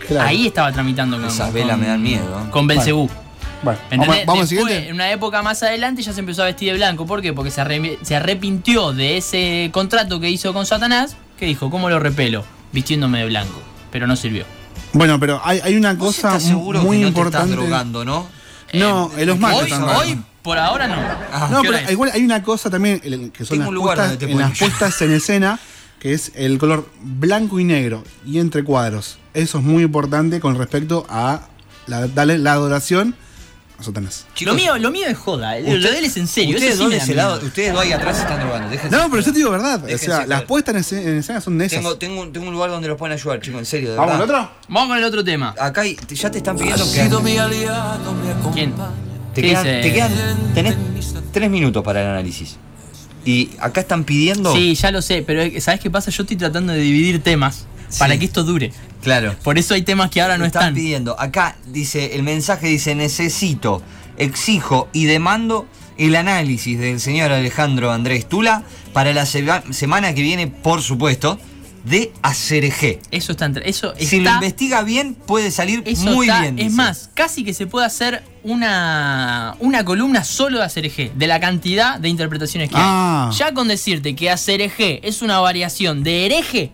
Claro. 0.08 0.28
Ahí 0.28 0.46
estaba 0.46 0.72
tramitando 0.72 1.18
con. 1.18 1.26
Esas 1.26 1.52
velas 1.52 1.72
con- 1.72 1.80
me 1.80 1.86
dan 1.88 2.02
miedo. 2.02 2.46
Con 2.50 2.66
Belcebú. 2.66 3.10
Bueno, 3.62 3.78
¿Me 3.90 3.96
vamos, 3.98 4.06
entendés? 4.06 4.26
vamos 4.26 4.42
al 4.42 4.48
Después, 4.48 4.48
siguiente. 4.48 4.88
En 4.88 4.94
una 4.94 5.10
época 5.12 5.42
más 5.42 5.62
adelante 5.62 6.00
ya 6.02 6.14
se 6.14 6.20
empezó 6.20 6.42
a 6.42 6.46
vestir 6.46 6.70
de 6.72 6.78
blanco. 6.78 7.04
¿Por 7.04 7.20
qué? 7.20 7.34
Porque 7.34 7.50
se, 7.50 7.60
arre- 7.60 7.98
se 8.00 8.16
arrepintió 8.16 8.92
de 8.94 9.18
ese 9.18 9.68
contrato 9.72 10.20
que 10.20 10.30
hizo 10.30 10.54
con 10.54 10.64
Satanás. 10.64 11.16
Que 11.38 11.44
dijo, 11.44 11.68
¿cómo 11.68 11.90
lo 11.90 11.98
repelo? 11.98 12.44
Vistiéndome 12.72 13.18
de 13.18 13.26
blanco. 13.26 13.60
Pero 13.92 14.06
no 14.06 14.16
sirvió. 14.16 14.46
Bueno, 14.94 15.20
pero 15.20 15.42
hay, 15.44 15.60
hay 15.62 15.76
una 15.76 15.92
¿Vos 15.92 16.16
cosa 16.16 16.28
estás 16.28 16.44
seguro 16.44 16.80
muy 16.82 16.96
que 16.96 17.02
no 17.02 17.08
importante. 17.08 17.48
te 17.48 17.52
estás 17.52 17.64
drogando, 17.68 18.04
no? 18.06 18.26
No, 18.74 19.10
en 19.16 19.26
los 19.26 19.34
hoy, 19.36 19.40
martes 19.40 19.68
también. 19.70 19.96
hoy, 19.96 20.22
por 20.42 20.58
ahora 20.58 20.86
no. 20.88 20.96
Ah, 21.32 21.48
No, 21.50 21.62
¿Qué 21.62 21.68
pero 21.68 21.80
es? 21.84 21.90
igual 21.90 22.10
hay 22.14 22.24
una 22.24 22.42
cosa 22.42 22.70
también 22.70 23.00
que 23.32 23.44
son 23.44 23.58
Tengo 23.58 23.72
las 23.72 23.82
puestas, 23.82 24.22
en 24.22 24.38
las 24.38 24.58
puestas 24.58 25.02
en 25.02 25.12
escena, 25.12 25.58
que 25.98 26.12
es 26.14 26.32
el 26.34 26.58
color 26.58 26.88
blanco 27.02 27.58
y 27.60 27.64
negro 27.64 28.04
y 28.24 28.38
entre 28.38 28.64
cuadros. 28.64 29.18
Eso 29.34 29.58
es 29.58 29.64
muy 29.64 29.82
importante 29.82 30.40
con 30.40 30.56
respecto 30.56 31.06
a 31.10 31.42
la, 31.86 32.06
la 32.06 32.52
adoración 32.52 33.14
lo, 34.44 34.54
mío, 34.54 34.78
lo 34.78 34.90
mío 34.90 35.06
es 35.08 35.16
joda. 35.18 35.58
Lo 35.58 35.74
usted- 35.76 35.90
de 35.92 35.98
él 35.98 36.04
es 36.04 36.16
en 36.16 36.26
serio. 36.26 36.54
Ustedes 36.56 36.76
sí 36.76 36.82
dos 36.84 37.08
lado, 37.16 37.40
ustedes 37.46 37.72
dos 37.72 37.82
ahí 37.82 37.92
atrás 37.92 38.16
se 38.16 38.22
están 38.22 38.40
drogando. 38.40 38.68
déjense 38.70 38.96
No, 38.96 39.10
pero 39.10 39.22
yo 39.22 39.32
te 39.32 39.38
digo 39.38 39.50
verdad. 39.50 39.82
O 39.84 39.98
sea, 39.98 40.26
las 40.26 40.42
puestas 40.42 40.74
en 40.74 40.80
escena, 40.80 41.02
en 41.10 41.16
escena 41.18 41.40
son 41.40 41.58
de 41.58 41.66
esas. 41.66 41.78
Tengo, 41.80 41.96
tengo, 41.96 42.20
un- 42.22 42.32
tengo 42.32 42.46
un 42.48 42.52
lugar 42.54 42.70
donde 42.70 42.88
los 42.88 42.96
pueden 42.98 43.14
ayudar, 43.16 43.40
chicos, 43.40 43.58
en 43.60 43.66
serio, 43.66 43.90
de 43.92 43.96
¿Vamos 43.96 44.14
al 44.14 44.20
verdad. 44.20 44.40
otro? 44.42 44.52
Vamos 44.68 44.88
con 44.88 44.98
el 44.98 45.04
otro 45.04 45.24
tema. 45.24 45.54
Acá 45.58 45.82
hay- 45.82 45.96
ya 46.08 46.30
te 46.30 46.38
están 46.38 46.56
pidiendo 46.56 46.84
que. 46.92 47.08
¿Quién? 48.54 48.74
Te 49.34 49.42
¿Qué 49.42 49.48
quedan, 49.48 49.64
te 49.64 49.92
quedan- 49.92 50.52
tenés 50.54 50.76
tres 51.32 51.50
minutos 51.50 51.84
para 51.84 52.00
el 52.02 52.08
análisis. 52.08 52.56
Y 53.24 53.50
acá 53.60 53.80
están 53.82 54.04
pidiendo. 54.04 54.52
Sí, 54.54 54.74
ya 54.74 54.90
lo 54.90 55.02
sé, 55.02 55.22
pero 55.26 55.42
¿sabes 55.60 55.80
qué 55.80 55.90
pasa? 55.90 56.10
Yo 56.10 56.22
estoy 56.22 56.36
tratando 56.36 56.72
de 56.72 56.80
dividir 56.80 57.22
temas 57.22 57.66
para 57.98 58.18
que 58.18 58.24
esto 58.26 58.42
dure. 58.44 58.72
Claro. 59.02 59.34
Por 59.42 59.58
eso 59.58 59.74
hay 59.74 59.82
temas 59.82 60.10
que 60.10 60.20
ahora 60.20 60.36
no 60.38 60.44
están 60.44 60.62
están. 60.62 60.74
pidiendo. 60.74 61.18
Acá 61.18 61.56
dice, 61.66 62.14
el 62.14 62.22
mensaje 62.22 62.66
dice, 62.68 62.94
necesito, 62.94 63.82
exijo 64.18 64.88
y 64.92 65.04
demando 65.04 65.66
el 65.96 66.16
análisis 66.16 66.78
del 66.78 67.00
señor 67.00 67.32
Alejandro 67.32 67.92
Andrés 67.92 68.28
Tula 68.28 68.62
para 68.92 69.12
la 69.12 69.24
sema- 69.26 69.62
semana 69.72 70.14
que 70.14 70.22
viene, 70.22 70.46
por 70.48 70.82
supuesto, 70.82 71.38
de 71.84 72.12
Acerejé. 72.20 73.00
Eso 73.10 73.32
está 73.32 73.46
entre. 73.46 73.68
Eso 73.68 73.94
Si 73.98 74.20
lo 74.20 74.30
investiga 74.30 74.82
bien, 74.82 75.14
puede 75.14 75.50
salir 75.50 75.82
muy 76.04 76.26
está- 76.26 76.40
bien. 76.42 76.58
Es 76.58 76.64
dice. 76.66 76.76
más, 76.76 77.10
casi 77.14 77.42
que 77.42 77.54
se 77.54 77.66
puede 77.66 77.86
hacer 77.86 78.22
una, 78.42 79.56
una 79.60 79.84
columna 79.84 80.22
solo 80.24 80.58
de 80.58 80.64
ACRG, 80.64 81.12
de 81.14 81.26
la 81.26 81.40
cantidad 81.40 81.98
de 81.98 82.08
interpretaciones 82.10 82.68
que 82.68 82.74
Ah. 82.76 83.28
hay. 83.32 83.36
Ya 83.38 83.54
con 83.54 83.68
decirte 83.68 84.14
que 84.14 84.28
ACRG 84.30 85.00
es 85.02 85.22
una 85.22 85.38
variación 85.40 86.02
de 86.02 86.26
hereje, 86.26 86.70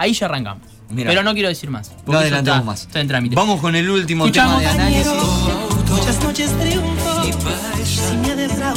ahí 0.00 0.12
ya 0.12 0.26
arrancamos. 0.26 0.66
Mirá. 0.88 1.08
Pero 1.10 1.22
no 1.22 1.32
quiero 1.34 1.48
decir 1.48 1.70
más. 1.70 1.92
No 2.06 2.20
está- 2.20 2.62
más. 2.62 2.82
Está 2.82 3.00
en 3.00 3.06
trámite. 3.08 3.36
Vamos 3.36 3.60
con 3.60 3.76
el 3.76 3.88
último 3.88 4.24
Escuchamos. 4.24 4.58
tema 4.58 4.72
de 4.72 4.78
análisis. 4.80 5.12
Muchas 5.90 6.22
noches 6.22 6.50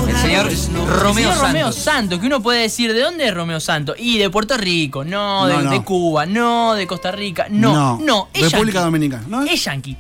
El 0.08 0.18
señor 0.18 0.46
Romeo 0.88 1.32
Señor 1.32 1.38
Romeo 1.38 1.72
Santos. 1.72 1.76
Santos, 1.76 2.20
que 2.20 2.26
uno 2.28 2.42
puede 2.42 2.62
decir, 2.62 2.94
¿de 2.94 3.02
dónde 3.02 3.28
es 3.28 3.34
Romeo 3.34 3.60
Santos? 3.60 3.96
Y 4.00 4.18
de 4.18 4.30
Puerto 4.30 4.58
Rico, 4.58 5.04
no, 5.04 5.48
de, 5.48 5.54
No, 5.56 5.62
no. 5.64 5.72
de 5.72 5.84
Cuba, 5.84 6.26
no, 6.26 6.74
de 6.76 6.86
Costa 6.88 7.12
Rica, 7.12 7.48
no, 7.50 8.00
no, 8.00 8.30
es 8.34 8.52
República 8.52 8.80
yankee. 8.80 8.86
Dominicana. 8.86 9.24
¿no? 9.28 9.44
Es. 9.44 9.52
Es, 9.54 9.64
yankee. 9.66 9.98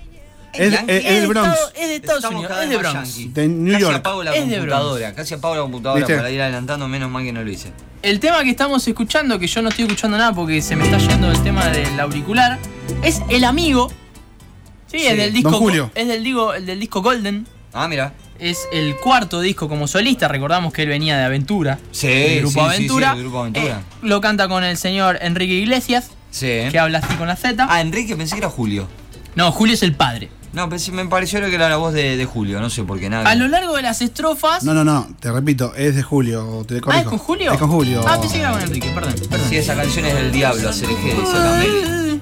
Es- 0.53 1.21
de 1.21 1.27
Bronx. 1.27 1.49
Estado- 1.49 1.71
es 1.75 1.87
de 1.87 1.95
Estados 1.95 2.23
Estamos 2.23 2.39
Unidos, 2.45 2.63
es 2.63 2.69
de 2.69 2.77
Bronx. 2.77 3.33
De 3.33 3.47
New 3.47 3.71
Casi 3.73 3.81
York. 3.83 3.95
apago 3.97 4.23
la 4.23 4.35
Es 4.35 4.41
computadora, 4.43 5.13
casi 5.15 5.33
apago 5.33 5.55
la 5.55 5.61
computadora 5.61 5.99
¿Viste? 5.99 6.15
para 6.15 6.31
ir 6.31 6.41
adelantando, 6.41 6.87
menos 6.87 7.09
mal 7.11 7.23
que 7.23 7.31
no 7.33 7.43
lo 7.43 7.49
hice. 7.51 7.71
El 8.01 8.19
tema 8.19 8.43
que 8.43 8.49
estamos 8.49 8.87
escuchando, 8.87 9.39
que 9.39 9.47
yo 9.47 9.61
no 9.61 9.69
estoy 9.69 9.85
escuchando 9.85 10.17
nada 10.17 10.33
porque 10.33 10.61
se 10.61 10.75
me 10.75 10.83
está 10.85 10.97
yendo 10.97 11.31
el 11.31 11.41
tema 11.43 11.67
del 11.67 11.99
auricular, 11.99 12.59
es 13.03 13.21
El 13.29 13.43
Amigo. 13.45 13.89
Sí, 14.91 14.99
Sí. 14.99 15.07
es 15.07 15.17
del 15.17 15.33
disco 15.33 15.51
Don 15.51 15.59
Julio. 15.59 15.91
Es 15.95 16.07
del, 16.07 16.23
digo, 16.23 16.53
el 16.53 16.65
del 16.65 16.79
disco 16.79 17.01
Golden. 17.01 17.47
Ah, 17.73 17.87
mira. 17.87 18.13
Es 18.39 18.67
el 18.71 18.95
cuarto 18.97 19.39
disco 19.41 19.69
como 19.69 19.87
solista. 19.87 20.27
Recordamos 20.27 20.73
que 20.73 20.83
él 20.83 20.89
venía 20.89 21.17
de 21.17 21.23
Aventura. 21.23 21.79
Sí, 21.91 22.39
grupo 22.39 22.49
sí, 22.49 22.53
sí, 22.53 22.59
Aventura. 22.75 23.09
sí, 23.11 23.15
del 23.17 23.23
grupo 23.25 23.39
Aventura. 23.39 23.79
Eh, 23.79 23.95
lo 24.03 24.21
canta 24.21 24.47
con 24.47 24.63
el 24.63 24.75
señor 24.77 25.17
Enrique 25.21 25.53
Iglesias, 25.53 26.11
Sí. 26.29 26.47
que 26.71 26.77
habla 26.79 26.99
así 26.99 27.13
con 27.15 27.27
la 27.27 27.35
Z. 27.35 27.65
Ah, 27.69 27.81
Enrique, 27.81 28.15
pensé 28.15 28.35
que 28.35 28.39
era 28.39 28.49
Julio. 28.49 28.87
No, 29.35 29.51
Julio 29.51 29.73
es 29.75 29.81
el 29.83 29.95
padre. 29.95 30.29
No, 30.53 30.69
pensé, 30.69 30.91
me 30.91 31.03
pareció 31.05 31.39
que 31.41 31.55
era 31.55 31.67
la 31.67 31.77
voz 31.77 31.93
de, 31.93 32.15
de 32.15 32.25
Julio, 32.25 32.61
no 32.61 32.69
sé 32.69 32.83
por 32.83 32.99
qué 32.99 33.09
nada. 33.09 33.27
A 33.27 33.33
lo 33.33 33.47
largo 33.47 33.75
de 33.75 33.81
las 33.81 34.01
estrofas. 34.01 34.63
No, 34.63 34.75
no, 34.75 34.83
no, 34.83 35.07
te 35.19 35.31
repito, 35.31 35.73
es 35.75 35.95
de 35.95 36.03
Julio, 36.03 36.63
te 36.67 36.79
ah. 36.85 36.99
¿es 36.99 37.05
con 37.05 37.17
Julio? 37.17 37.51
Es 37.51 37.57
con 37.57 37.71
Julio. 37.71 38.05
Ah, 38.07 38.19
pensé 38.21 38.35
que 38.35 38.41
era 38.41 38.51
con 38.51 38.61
Enrique, 38.61 38.89
perdón. 38.93 39.15
perdón. 39.29 39.47
Sí, 39.49 39.57
esa 39.57 39.75
canción 39.75 40.05
es 40.05 40.13
del 40.13 40.31
diablo, 40.31 40.69
hacer 40.69 40.89
eje, 40.91 41.15
dice. 41.15 42.19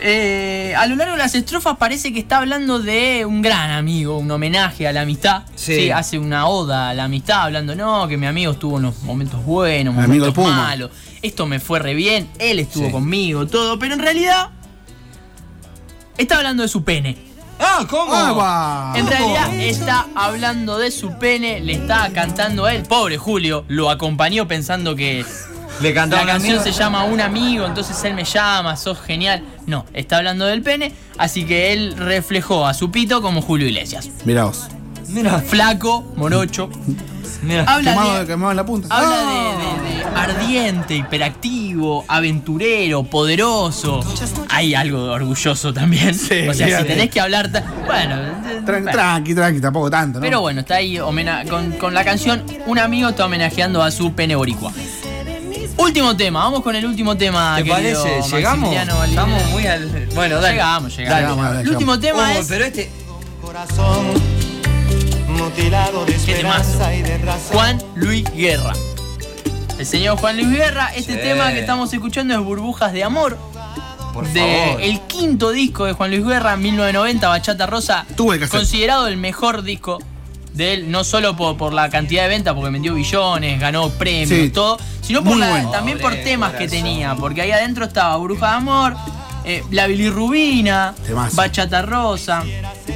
Eh, 0.00 0.74
a 0.76 0.86
lo 0.86 0.94
largo 0.94 1.12
de 1.14 1.18
las 1.18 1.34
estrofas 1.34 1.76
parece 1.76 2.12
que 2.12 2.20
está 2.20 2.38
hablando 2.38 2.80
de 2.80 3.24
un 3.26 3.42
gran 3.42 3.70
amigo, 3.70 4.16
un 4.18 4.30
homenaje 4.30 4.86
a 4.86 4.92
la 4.92 5.02
amistad. 5.02 5.42
Sí. 5.54 5.90
hace 5.90 6.18
una 6.18 6.46
oda 6.46 6.90
a 6.90 6.94
la 6.94 7.04
amistad, 7.04 7.42
hablando, 7.42 7.74
no, 7.76 8.06
que 8.08 8.16
mi 8.16 8.26
amigo 8.26 8.52
estuvo 8.52 8.78
en 8.78 8.86
unos 8.86 9.02
momentos 9.02 9.44
buenos, 9.44 9.96
amigo 9.96 10.08
momentos 10.26 10.34
Puma. 10.34 10.56
malos. 10.56 10.90
Esto 11.22 11.46
me 11.46 11.58
fue 11.60 11.78
re 11.78 11.94
bien, 11.94 12.28
él 12.38 12.58
estuvo 12.58 12.86
Sí. 12.86 12.92
conmigo, 12.92 13.46
todo, 13.46 13.78
pero 13.78 13.94
en 13.94 14.00
realidad 14.00 14.50
está 16.16 16.36
hablando 16.38 16.62
de 16.62 16.68
su 16.68 16.84
pene. 16.84 17.27
Ah, 17.58 17.84
¿cómo? 17.88 18.12
Ah, 18.14 18.32
va. 18.32 18.92
En 18.98 19.06
realidad 19.06 19.54
está 19.54 20.06
hablando 20.14 20.78
de 20.78 20.90
su 20.90 21.18
pene, 21.18 21.60
le 21.60 21.74
está 21.74 22.10
cantando 22.12 22.64
a 22.64 22.74
él. 22.74 22.82
Pobre 22.84 23.18
Julio, 23.18 23.64
lo 23.68 23.90
acompañó 23.90 24.46
pensando 24.46 24.94
que 24.94 25.24
Le 25.80 25.94
cantaba 25.94 26.22
la 26.24 26.24
una 26.24 26.32
canción 26.34 26.62
se 26.62 26.72
llama 26.72 27.04
Un 27.04 27.20
amigo, 27.20 27.66
entonces 27.66 28.02
él 28.04 28.14
me 28.14 28.24
llama, 28.24 28.76
sos 28.76 29.00
genial. 29.00 29.42
No, 29.66 29.84
está 29.92 30.18
hablando 30.18 30.46
del 30.46 30.62
pene, 30.62 30.92
así 31.18 31.44
que 31.44 31.72
él 31.72 31.94
reflejó 31.96 32.66
a 32.66 32.74
su 32.74 32.90
pito 32.90 33.22
como 33.22 33.42
Julio 33.42 33.66
Iglesias. 33.68 34.08
Mirá 34.24 34.44
vos. 34.44 34.68
Mira, 35.08 35.38
Flaco, 35.40 36.04
morocho. 36.16 36.68
mira. 37.42 37.64
Habla 37.66 37.90
Quemado, 37.92 38.18
de, 38.20 38.26
quemado 38.26 38.50
en 38.52 38.56
la 38.56 38.66
punta. 38.66 38.88
habla 38.90 39.16
de, 39.18 39.88
de- 39.88 39.98
de 39.98 40.04
ardiente, 40.18 40.94
hiperactivo, 40.96 42.04
aventurero, 42.08 43.04
poderoso. 43.04 44.00
Hay 44.50 44.74
algo 44.74 45.04
de 45.04 45.10
orgulloso 45.10 45.72
también. 45.72 46.14
Sí, 46.14 46.46
o 46.48 46.54
sea, 46.54 46.80
si 46.80 46.84
tenés 46.86 47.10
que 47.10 47.20
hablar. 47.20 47.50
Bueno, 47.86 48.16
Tran- 48.66 48.82
bueno. 48.82 48.90
tranqui, 48.92 49.34
tranqui, 49.34 49.60
tampoco 49.60 49.90
tanto, 49.90 50.18
¿no? 50.18 50.22
Pero 50.24 50.40
bueno, 50.40 50.60
está 50.60 50.76
ahí 50.76 50.98
con, 51.48 51.72
con 51.72 51.94
la 51.94 52.04
canción 52.04 52.42
Un 52.66 52.78
amigo 52.78 53.08
está 53.10 53.24
homenajeando 53.26 53.82
a 53.82 53.90
su 53.90 54.12
pene 54.12 54.34
boricua. 54.36 54.72
Último 55.78 56.16
tema, 56.16 56.40
vamos 56.40 56.62
con 56.62 56.74
el 56.74 56.84
último 56.84 57.16
tema. 57.16 57.54
¿Te 57.56 57.64
querido 57.64 58.02
parece? 58.04 58.36
¿Llegamos? 58.36 58.74
Estamos 59.08 59.46
muy 59.50 59.64
al. 59.66 60.08
Bueno, 60.14 60.40
dale. 60.40 60.54
Llegamos, 60.54 60.96
llegamos. 60.96 61.36
Dale, 61.36 61.42
dale, 61.42 61.60
el 61.62 61.68
último 61.70 61.98
tema 62.00 62.32
Oh, 62.34 62.40
es. 62.40 62.46
pero 62.48 62.64
este. 62.64 62.90
corazón 63.40 64.06
mutilado 65.38 66.04
de 66.04 66.14
esperanza 66.14 66.94
y 66.94 67.02
de 67.02 67.18
razón. 67.18 67.52
Juan 67.52 67.82
Luis 67.94 68.24
Guerra. 68.34 68.72
El 69.78 69.86
señor 69.86 70.18
Juan 70.18 70.36
Luis 70.36 70.50
Guerra, 70.50 70.90
este 70.94 71.14
Sí. 71.14 71.18
tema 71.20 71.50
que 71.52 71.60
estamos 71.60 71.92
escuchando 71.92 72.34
es 72.34 72.40
Burbujas 72.40 72.92
de 72.92 73.04
Amor. 73.04 73.38
Por 74.12 74.26
de 74.28 74.40
favor. 74.66 74.80
el 74.82 75.00
quinto 75.02 75.50
disco 75.50 75.84
de 75.84 75.92
Juan 75.92 76.10
Luis 76.10 76.24
Guerra, 76.26 76.56
1990, 76.56 77.28
Bachata 77.28 77.66
Rosa. 77.66 78.04
Tuve 78.16 78.38
que 78.38 78.46
hacer. 78.46 78.58
Considerado 78.58 79.06
el 79.06 79.16
mejor 79.16 79.62
disco 79.62 79.98
de 80.54 80.74
él, 80.74 80.90
no 80.90 81.04
solo 81.04 81.36
por, 81.36 81.56
por 81.56 81.72
la 81.72 81.88
cantidad 81.88 82.24
de 82.24 82.28
ventas, 82.30 82.54
porque 82.54 82.70
vendió 82.70 82.94
billones, 82.94 83.60
ganó 83.60 83.90
premios, 83.90 84.28
Sí. 84.46 84.50
todo, 84.50 84.78
sino 85.02 85.20
por 85.22 85.32
Muy 85.32 85.40
la- 85.40 85.50
bueno. 85.50 85.70
también 85.70 85.98
por 85.98 86.10
Pobre 86.10 86.24
temas 86.24 86.54
que 86.54 86.66
tenía. 86.66 87.14
Porque 87.14 87.42
ahí 87.42 87.52
adentro 87.52 87.84
estaba 87.84 88.16
Bruja 88.16 88.48
de 88.50 88.56
Amor, 88.56 88.96
eh, 89.44 89.62
La 89.70 89.86
Bilirrubina, 89.86 90.94
Temazo. 91.06 91.36
Bachata 91.36 91.82
Rosa. 91.82 92.42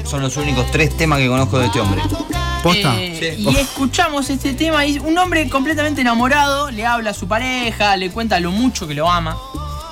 Son 0.04 0.20
los 0.20 0.36
únicos 0.36 0.66
tres 0.72 0.96
temas 0.96 1.20
que 1.20 1.28
conozco 1.28 1.60
de 1.60 1.66
este 1.66 1.78
hombre. 1.78 2.02
¿Posta? 2.62 2.94
Eh, 3.00 3.36
Sí. 3.36 3.42
Y 3.50 3.56
escuchamos 3.56 4.30
este 4.30 4.54
tema 4.54 4.86
y 4.86 4.98
un 4.98 5.16
hombre 5.18 5.48
completamente 5.48 6.00
enamorado 6.00 6.70
le 6.70 6.86
habla 6.86 7.10
a 7.10 7.14
su 7.14 7.26
pareja, 7.28 7.96
le 7.96 8.10
cuenta 8.10 8.38
lo 8.40 8.50
mucho 8.52 8.86
que 8.86 8.94
lo 8.94 9.10
ama, 9.10 9.36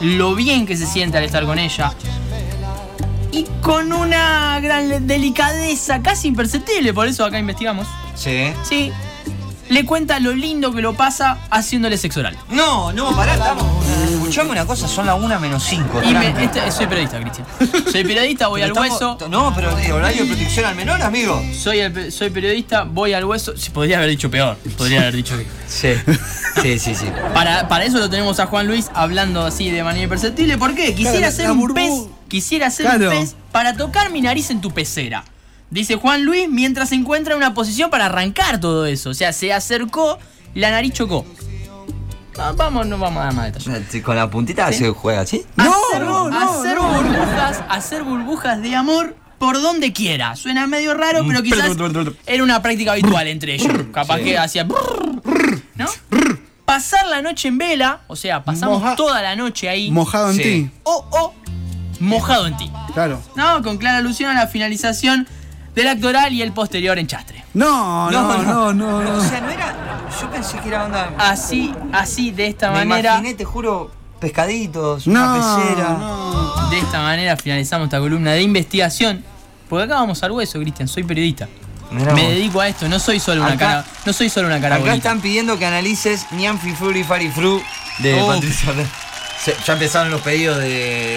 lo 0.00 0.34
bien 0.34 0.66
que 0.66 0.76
se 0.76 0.86
siente 0.86 1.18
al 1.18 1.24
estar 1.24 1.44
con 1.44 1.58
ella. 1.58 1.92
Y 3.32 3.44
con 3.62 3.92
una 3.92 4.58
gran 4.60 5.06
delicadeza 5.06 6.02
casi 6.02 6.28
imperceptible, 6.28 6.92
por 6.92 7.06
eso 7.06 7.24
acá 7.24 7.38
investigamos. 7.38 7.86
Sí. 8.14 8.52
Sí, 8.68 8.92
le 9.70 9.84
cuenta 9.86 10.18
lo 10.20 10.34
lindo 10.34 10.72
que 10.72 10.82
lo 10.82 10.94
pasa 10.94 11.38
haciéndole 11.50 11.96
sexo 11.96 12.20
oral. 12.20 12.36
No, 12.50 12.92
no, 12.92 13.14
pará, 13.16 13.34
estamos. 13.34 13.64
Escuchame 14.12 14.50
una 14.50 14.66
cosa, 14.66 14.86
son 14.86 15.06
las 15.06 15.18
1 15.20 15.40
menos 15.40 15.62
5. 15.64 16.02
Y 16.04 16.12
me- 16.14 16.44
este- 16.44 16.70
soy 16.70 16.86
periodista, 16.86 17.18
Cristian. 17.20 17.46
Soy 17.90 18.04
periodista, 18.04 18.48
voy 18.48 18.62
al 18.62 18.72
hueso. 18.72 19.16
No, 19.30 19.52
pero 19.54 19.74
de 19.74 19.92
horario 19.92 20.22
de 20.24 20.28
protección 20.28 20.66
al 20.66 20.74
menor, 20.74 21.00
amigo. 21.02 21.42
Soy, 21.56 21.80
el 21.80 21.92
pe- 21.92 22.10
soy 22.10 22.30
periodista, 22.30 22.82
voy 22.84 23.12
al 23.14 23.24
hueso. 23.24 23.56
Sí, 23.56 23.70
podría 23.70 23.98
haber 23.98 24.10
dicho 24.10 24.30
peor. 24.30 24.56
Podría 24.76 25.00
haber 25.00 25.14
dicho 25.16 25.36
que. 25.38 25.46
Sí. 25.68 25.94
Sí, 26.62 26.78
sí, 26.78 26.94
sí. 26.94 27.06
Para, 27.32 27.68
para 27.68 27.84
eso 27.84 27.98
lo 27.98 28.10
tenemos 28.10 28.40
a 28.40 28.46
Juan 28.46 28.66
Luis 28.66 28.90
hablando 28.92 29.46
así 29.46 29.70
de 29.70 29.82
manera 29.84 30.02
imperceptible. 30.04 30.58
¿Por 30.58 30.74
qué? 30.74 30.94
Quisiera 30.94 31.18
Claro, 31.28 31.32
ser 31.36 31.44
la 31.46 31.52
un 31.52 31.60
burbu- 31.62 31.74
pez. 31.74 32.10
Quisiera 32.28 32.70
ser 32.70 32.86
Claro. 32.86 33.10
un 33.10 33.18
pez 33.18 33.36
para 33.52 33.76
tocar 33.76 34.10
mi 34.10 34.20
nariz 34.20 34.50
en 34.50 34.60
tu 34.60 34.70
pecera. 34.72 35.24
Dice 35.70 35.96
Juan 35.96 36.24
Luis 36.24 36.48
mientras 36.48 36.88
se 36.88 36.96
encuentra 36.96 37.34
en 37.34 37.38
una 37.38 37.54
posición 37.54 37.90
para 37.90 38.06
arrancar 38.06 38.58
todo 38.60 38.86
eso. 38.86 39.10
O 39.10 39.14
sea, 39.14 39.32
se 39.32 39.52
acercó, 39.52 40.18
la 40.54 40.70
nariz 40.70 40.92
chocó. 40.94 41.24
Ah, 42.38 42.52
vamos, 42.56 42.86
no 42.86 42.98
vamos 42.98 43.20
a 43.20 43.24
dar 43.26 43.34
más 43.34 43.52
detalles. 43.52 44.02
Con 44.02 44.16
la 44.16 44.30
puntita 44.30 44.72
se 44.72 44.88
juega, 44.90 45.26
¿sí? 45.26 45.44
No, 45.56 45.72
hacer, 45.92 46.02
no, 46.06 46.30
no, 46.30 46.50
hacer 46.58 46.76
no. 46.76 46.88
burbujas, 46.94 47.62
hacer 47.68 48.02
burbujas 48.02 48.62
de 48.62 48.74
amor 48.74 49.16
por 49.38 49.60
donde 49.60 49.92
quiera. 49.92 50.36
Suena 50.36 50.66
medio 50.66 50.94
raro, 50.94 51.24
pero 51.26 51.42
quizás 51.42 51.76
era 52.26 52.42
una 52.42 52.62
práctica 52.62 52.92
habitual 52.92 53.26
entre 53.28 53.54
ellos. 53.54 53.72
Capaz 53.92 54.18
Sí. 54.18 54.24
que 54.24 54.38
hacía 54.38 54.64
¿no? 54.64 55.86
Pasar 56.64 57.06
la 57.08 57.20
noche 57.20 57.48
en 57.48 57.58
vela, 57.58 58.00
o 58.06 58.16
sea, 58.16 58.44
pasamos 58.44 58.80
Moja- 58.80 58.96
toda 58.96 59.20
la 59.22 59.34
noche 59.36 59.68
ahí. 59.68 59.90
Mojado 59.90 60.30
en 60.30 60.36
Sí. 60.36 60.42
ti. 60.42 60.70
o 60.84 61.04
o 61.10 61.34
mojado 61.98 62.46
en 62.46 62.56
ti. 62.56 62.70
Claro. 62.94 63.20
¿No? 63.34 63.62
Con 63.62 63.76
clara 63.76 63.98
alusión 63.98 64.30
a 64.30 64.34
la 64.34 64.46
finalización 64.46 65.26
del 65.74 65.88
actoral 65.88 66.32
y 66.32 66.42
el 66.42 66.52
posterior 66.52 66.98
enchastre. 66.98 67.44
No, 67.54 68.10
no, 68.10 68.42
no, 68.42 68.72
no, 68.72 69.02
no. 69.02 69.18
O 69.18 69.24
sea, 69.24 69.40
no 69.40 69.50
era. 69.50 69.74
Yo 70.20 70.30
pensé 70.30 70.58
que 70.58 70.68
era 70.68 70.84
onda. 70.84 71.10
Así, 71.18 71.72
así, 71.92 72.30
de 72.32 72.48
esta 72.48 72.70
me 72.70 72.84
manera. 72.84 73.14
imaginé, 73.14 73.34
te 73.34 73.44
juro, 73.44 73.90
pescaditos, 74.20 75.06
No, 75.06 75.20
una 75.22 75.34
pecera. 75.58 75.88
no. 75.98 76.68
De 76.70 76.78
esta 76.78 77.00
manera 77.00 77.36
finalizamos 77.36 77.86
esta 77.86 77.98
columna 77.98 78.32
de 78.32 78.42
investigación. 78.42 79.24
Porque 79.68 79.84
acá 79.84 79.94
vamos 79.96 80.22
al 80.22 80.32
hueso, 80.32 80.58
Cristian, 80.58 80.88
soy 80.88 81.04
periodista. 81.04 81.48
Mirá 81.92 82.12
Me 82.14 82.22
vos. 82.22 82.30
dedico 82.30 82.60
a 82.60 82.68
esto, 82.68 82.88
no 82.88 82.98
soy 83.00 83.18
solo 83.20 83.42
una 83.42 83.52
Acá- 83.52 83.66
cara, 83.66 83.84
no 84.06 84.12
soy 84.12 84.28
solo 84.28 84.46
una 84.48 84.60
cara 84.60 84.76
Acá 84.76 84.84
bonita. 84.84 84.96
están 84.96 85.20
pidiendo 85.20 85.58
que 85.58 85.66
analices 85.66 86.26
Nianfi 86.32 86.72
Fruri 86.72 87.02
Fari 87.04 87.30
Fru 87.30 87.60
de 87.98 88.20
Oh. 88.20 88.28
Patricia. 88.28 88.72
Se- 89.42 89.56
Ya 89.66 89.72
empezaron 89.72 90.10
los 90.10 90.20
pedidos 90.20 90.58
de. 90.58 90.68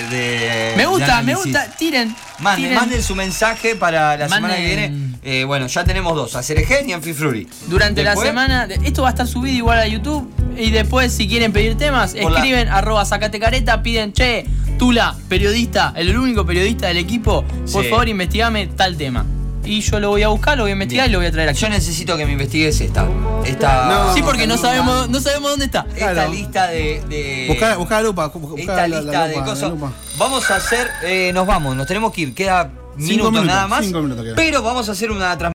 de- 0.10 0.74
Me 0.78 0.84
de 0.84 0.86
gusta, 0.86 1.22
me 1.22 1.36
gusta, 1.36 1.68
tiren. 1.78 2.16
Manden, 2.40 2.64
tiren. 2.64 2.76
manden 2.80 3.04
su 3.04 3.16
mensaje 3.16 3.76
para 3.76 4.16
la 4.18 4.30
semana 4.30 4.56
que 4.56 4.66
viene. 4.66 4.94
Eh, 5.24 5.44
bueno, 5.44 5.68
ya 5.68 5.84
tenemos 5.84 6.16
dos: 6.16 6.36
Acereje 6.36 6.82
y 6.84 6.88
Nianfi 6.88 7.14
Fruri. 7.14 7.48
Durante 7.68 8.04
Después, 8.04 8.26
la 8.26 8.32
semana, 8.32 8.68
esto 8.84 9.02
va 9.02 9.10
a 9.10 9.12
estar 9.12 9.28
subido 9.28 9.56
igual 9.58 9.80
a 9.80 9.88
YouTube. 9.88 10.30
Y 10.58 10.70
después, 10.72 11.12
si 11.12 11.28
quieren 11.28 11.52
pedir 11.52 11.76
temas, 11.78 12.14
la- 12.14 12.22
escriben 12.22 12.70
arroba 12.70 13.04
sacate 13.06 13.40
careta, 13.40 13.82
piden, 13.84 14.14
che, 14.14 14.46
Tula, 14.80 15.16
periodista, 15.30 15.94
el 15.96 16.18
único 16.18 16.46
periodista 16.46 16.88
del 16.88 16.98
equipo, 16.98 17.44
por 17.72 17.84
Sí. 17.84 17.90
favor 17.90 18.08
investigame 18.10 18.68
tal 18.68 18.98
tema. 18.98 19.26
Y 19.66 19.80
yo 19.82 20.00
lo 20.00 20.10
voy 20.10 20.24
a 20.24 20.28
buscar, 20.28 20.58
lo 20.58 20.64
voy 20.64 20.72
a 20.72 20.74
investigar 20.74 21.06
Bien. 21.06 21.12
y 21.12 21.14
lo 21.14 21.20
voy 21.20 21.28
a 21.28 21.32
traer 21.32 21.50
aquí. 21.50 21.60
Yo 21.60 21.70
necesito 21.70 22.18
que 22.18 22.26
me 22.26 22.34
investigues 22.34 22.80
esta. 22.82 23.08
Esta. 23.46 23.86
No. 23.88 24.14
sí, 24.14 24.22
porque 24.22 24.46
no 24.48 24.58
sabemos, 24.58 25.10
no 25.10 25.20
sabemos 25.22 25.52
dónde 25.52 25.66
está. 25.66 25.86
Esta 25.94 26.14
Claro. 26.14 26.32
lista 26.32 26.68
de. 26.68 27.02
de 27.08 27.46
Buscá, 27.50 27.76
buscá 27.78 27.96
la 27.96 28.02
lupa. 28.04 28.28
buscá 28.28 28.62
esta 28.62 28.76
la- 28.76 28.88
la 28.88 29.02
lista 29.02 29.28
de 29.28 29.36
lupa, 29.36 29.46
cosas. 29.46 29.72
Vamos 30.18 30.52
a 30.52 30.56
hacer. 30.58 30.90
eh, 31.04 31.32
nos 31.34 31.48
vamos, 31.48 31.76
nos 31.76 31.88
tenemos 31.88 32.12
que 32.12 32.22
ir. 32.22 32.34
Queda 32.36 32.72
minutos, 32.96 33.32
minutos, 33.32 33.46
nada 33.46 33.68
más. 33.68 33.86
cinco 33.86 34.02
minutos 34.02 34.26
pero 34.36 34.62
vamos 34.62 34.88
a 34.90 34.92
hacer 34.92 35.10
una 35.12 35.36
transmisión. 35.38 35.52